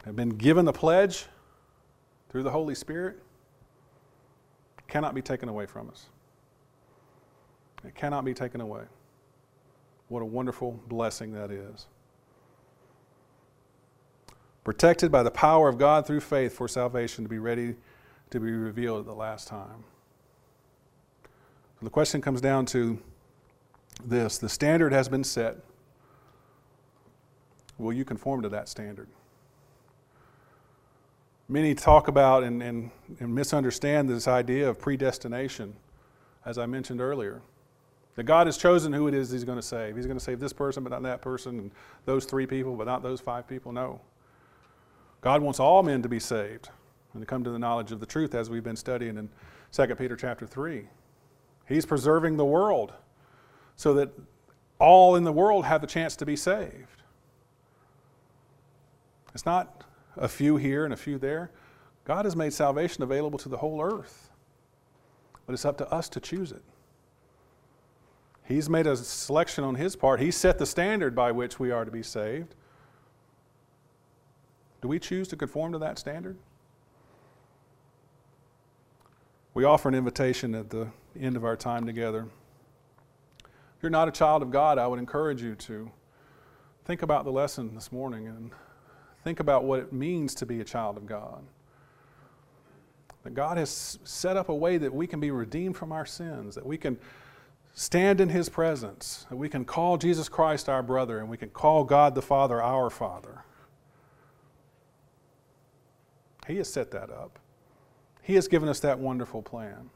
have 0.04 0.16
been 0.16 0.30
given 0.30 0.64
the 0.64 0.72
pledge 0.72 1.26
through 2.28 2.42
the 2.42 2.50
Holy 2.50 2.74
Spirit 2.74 3.22
cannot 4.88 5.14
be 5.14 5.22
taken 5.22 5.48
away 5.48 5.66
from 5.66 5.88
us. 5.88 6.06
It 7.84 7.94
cannot 7.94 8.24
be 8.24 8.34
taken 8.34 8.60
away. 8.60 8.82
What 10.08 10.22
a 10.22 10.26
wonderful 10.26 10.80
blessing 10.86 11.32
that 11.32 11.50
is. 11.50 11.86
Protected 14.64 15.10
by 15.10 15.22
the 15.22 15.30
power 15.30 15.68
of 15.68 15.78
God 15.78 16.06
through 16.06 16.20
faith 16.20 16.54
for 16.54 16.68
salvation 16.68 17.24
to 17.24 17.28
be 17.28 17.38
ready 17.38 17.76
to 18.30 18.40
be 18.40 18.50
revealed 18.50 19.00
at 19.00 19.06
the 19.06 19.14
last 19.14 19.48
time. 19.48 19.84
So 21.78 21.84
the 21.84 21.90
question 21.90 22.20
comes 22.20 22.40
down 22.40 22.66
to 22.66 22.98
this 24.04 24.38
the 24.38 24.48
standard 24.48 24.92
has 24.92 25.08
been 25.08 25.24
set. 25.24 25.56
Will 27.78 27.92
you 27.92 28.04
conform 28.04 28.42
to 28.42 28.48
that 28.50 28.68
standard? 28.68 29.08
Many 31.48 31.74
talk 31.74 32.08
about 32.08 32.42
and, 32.42 32.62
and, 32.62 32.90
and 33.20 33.34
misunderstand 33.34 34.08
this 34.08 34.26
idea 34.26 34.68
of 34.68 34.80
predestination, 34.80 35.76
as 36.44 36.58
I 36.58 36.66
mentioned 36.66 37.00
earlier. 37.00 37.40
That 38.16 38.24
God 38.24 38.46
has 38.46 38.56
chosen 38.56 38.92
who 38.92 39.08
it 39.08 39.14
is 39.14 39.30
He's 39.30 39.44
going 39.44 39.58
to 39.58 39.62
save. 39.62 39.96
He's 39.96 40.06
going 40.06 40.18
to 40.18 40.24
save 40.24 40.40
this 40.40 40.52
person, 40.52 40.82
but 40.82 40.90
not 40.90 41.02
that 41.02 41.22
person, 41.22 41.58
and 41.58 41.70
those 42.04 42.24
three 42.24 42.46
people, 42.46 42.74
but 42.74 42.86
not 42.86 43.02
those 43.02 43.20
five 43.20 43.46
people. 43.46 43.72
No. 43.72 44.00
God 45.20 45.42
wants 45.42 45.60
all 45.60 45.82
men 45.82 46.02
to 46.02 46.08
be 46.08 46.18
saved 46.18 46.70
and 47.12 47.22
to 47.22 47.26
come 47.26 47.44
to 47.44 47.50
the 47.50 47.58
knowledge 47.58 47.92
of 47.92 48.00
the 48.00 48.06
truth, 48.06 48.34
as 48.34 48.50
we've 48.50 48.64
been 48.64 48.76
studying 48.76 49.16
in 49.16 49.28
2 49.72 49.94
Peter 49.96 50.16
chapter 50.16 50.46
3. 50.46 50.86
He's 51.66 51.84
preserving 51.84 52.36
the 52.36 52.44
world 52.44 52.92
so 53.76 53.94
that 53.94 54.10
all 54.78 55.16
in 55.16 55.24
the 55.24 55.32
world 55.32 55.64
have 55.64 55.80
the 55.80 55.86
chance 55.86 56.16
to 56.16 56.26
be 56.26 56.36
saved. 56.36 57.02
It's 59.34 59.44
not 59.44 59.84
a 60.16 60.28
few 60.28 60.56
here 60.56 60.84
and 60.84 60.94
a 60.94 60.96
few 60.96 61.18
there. 61.18 61.50
God 62.04 62.24
has 62.24 62.36
made 62.36 62.52
salvation 62.52 63.02
available 63.02 63.38
to 63.40 63.48
the 63.48 63.56
whole 63.58 63.82
earth, 63.82 64.30
but 65.44 65.52
it's 65.52 65.64
up 65.64 65.76
to 65.78 65.90
us 65.90 66.08
to 66.10 66.20
choose 66.20 66.52
it. 66.52 66.62
He's 68.46 68.70
made 68.70 68.86
a 68.86 68.96
selection 68.96 69.64
on 69.64 69.74
His 69.74 69.96
part, 69.96 70.20
He 70.20 70.30
set 70.30 70.58
the 70.58 70.66
standard 70.66 71.14
by 71.14 71.32
which 71.32 71.58
we 71.58 71.70
are 71.70 71.84
to 71.84 71.90
be 71.90 72.02
saved. 72.02 72.54
Do 74.80 74.88
we 74.88 74.98
choose 74.98 75.26
to 75.28 75.36
conform 75.36 75.72
to 75.72 75.78
that 75.78 75.98
standard? 75.98 76.36
We 79.54 79.64
offer 79.64 79.88
an 79.88 79.94
invitation 79.94 80.54
at 80.54 80.70
the 80.70 80.88
end 81.18 81.34
of 81.34 81.44
our 81.44 81.56
time 81.56 81.86
together. 81.86 82.28
If 83.42 83.82
you're 83.82 83.90
not 83.90 84.06
a 84.06 84.12
child 84.12 84.42
of 84.42 84.50
God, 84.50 84.78
I 84.78 84.86
would 84.86 84.98
encourage 84.98 85.42
you 85.42 85.54
to 85.54 85.90
think 86.84 87.02
about 87.02 87.24
the 87.24 87.32
lesson 87.32 87.74
this 87.74 87.90
morning 87.90 88.28
and 88.28 88.50
think 89.24 89.40
about 89.40 89.64
what 89.64 89.80
it 89.80 89.92
means 89.92 90.34
to 90.36 90.46
be 90.46 90.60
a 90.60 90.64
child 90.64 90.96
of 90.96 91.06
God. 91.06 91.42
That 93.24 93.34
God 93.34 93.56
has 93.56 93.98
set 94.04 94.36
up 94.36 94.50
a 94.50 94.54
way 94.54 94.78
that 94.78 94.92
we 94.92 95.06
can 95.06 95.18
be 95.18 95.30
redeemed 95.30 95.76
from 95.76 95.90
our 95.90 96.06
sins, 96.06 96.54
that 96.54 96.64
we 96.64 96.76
can 96.76 96.96
stand 97.76 98.20
in 98.20 98.30
His 98.30 98.48
presence, 98.48 99.24
that 99.30 99.36
we 99.36 99.48
can 99.48 99.64
call 99.64 99.96
Jesus 99.96 100.28
Christ 100.28 100.68
our 100.68 100.82
brother, 100.82 101.20
and 101.20 101.28
we 101.28 101.36
can 101.36 101.50
call 101.50 101.84
God 101.84 102.16
the 102.16 102.22
Father 102.22 102.60
our 102.60 102.90
Father. 102.90 103.44
He 106.48 106.56
has 106.56 106.68
set 106.68 106.90
that 106.90 107.10
up. 107.10 107.38
He 108.22 108.34
has 108.34 108.48
given 108.48 108.68
us 108.68 108.80
that 108.80 108.98
wonderful 108.98 109.42
plan. 109.42 109.90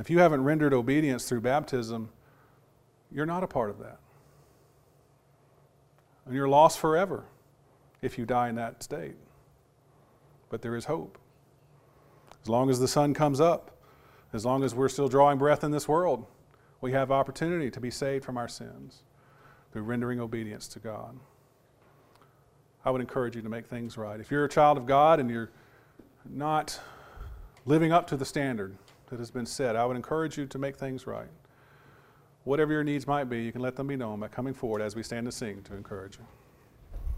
If 0.00 0.10
you 0.10 0.18
haven't 0.18 0.42
rendered 0.42 0.74
obedience 0.74 1.28
through 1.28 1.42
baptism, 1.42 2.08
you're 3.12 3.26
not 3.26 3.44
a 3.44 3.46
part 3.46 3.70
of 3.70 3.78
that 3.78 4.00
and 6.26 6.34
you're 6.34 6.48
lost 6.48 6.78
forever 6.78 7.24
if 8.02 8.18
you 8.18 8.26
die 8.26 8.48
in 8.48 8.54
that 8.56 8.82
state. 8.82 9.16
But 10.48 10.62
there 10.62 10.76
is 10.76 10.84
hope. 10.84 11.18
As 12.42 12.48
long 12.48 12.70
as 12.70 12.78
the 12.78 12.88
sun 12.88 13.14
comes 13.14 13.40
up, 13.40 13.73
as 14.34 14.44
long 14.44 14.64
as 14.64 14.74
we're 14.74 14.88
still 14.88 15.08
drawing 15.08 15.38
breath 15.38 15.62
in 15.62 15.70
this 15.70 15.86
world, 15.86 16.26
we 16.80 16.92
have 16.92 17.10
opportunity 17.10 17.70
to 17.70 17.80
be 17.80 17.90
saved 17.90 18.24
from 18.24 18.36
our 18.36 18.48
sins 18.48 19.02
through 19.72 19.82
rendering 19.82 20.20
obedience 20.20 20.66
to 20.68 20.80
God. 20.80 21.18
I 22.84 22.90
would 22.90 23.00
encourage 23.00 23.36
you 23.36 23.42
to 23.42 23.48
make 23.48 23.66
things 23.66 23.96
right. 23.96 24.20
If 24.20 24.30
you're 24.30 24.44
a 24.44 24.48
child 24.48 24.76
of 24.76 24.86
God 24.86 25.20
and 25.20 25.30
you're 25.30 25.50
not 26.28 26.78
living 27.64 27.92
up 27.92 28.06
to 28.08 28.16
the 28.16 28.24
standard 28.24 28.76
that 29.08 29.18
has 29.18 29.30
been 29.30 29.46
set, 29.46 29.76
I 29.76 29.86
would 29.86 29.96
encourage 29.96 30.36
you 30.36 30.46
to 30.46 30.58
make 30.58 30.76
things 30.76 31.06
right. 31.06 31.30
Whatever 32.42 32.72
your 32.72 32.84
needs 32.84 33.06
might 33.06 33.24
be, 33.24 33.42
you 33.42 33.52
can 33.52 33.62
let 33.62 33.76
them 33.76 33.86
be 33.86 33.96
known 33.96 34.20
by 34.20 34.28
coming 34.28 34.52
forward 34.52 34.82
as 34.82 34.94
we 34.94 35.02
stand 35.02 35.26
to 35.26 35.32
sing 35.32 35.62
to 35.62 35.74
encourage 35.74 36.18
you. 36.18 36.26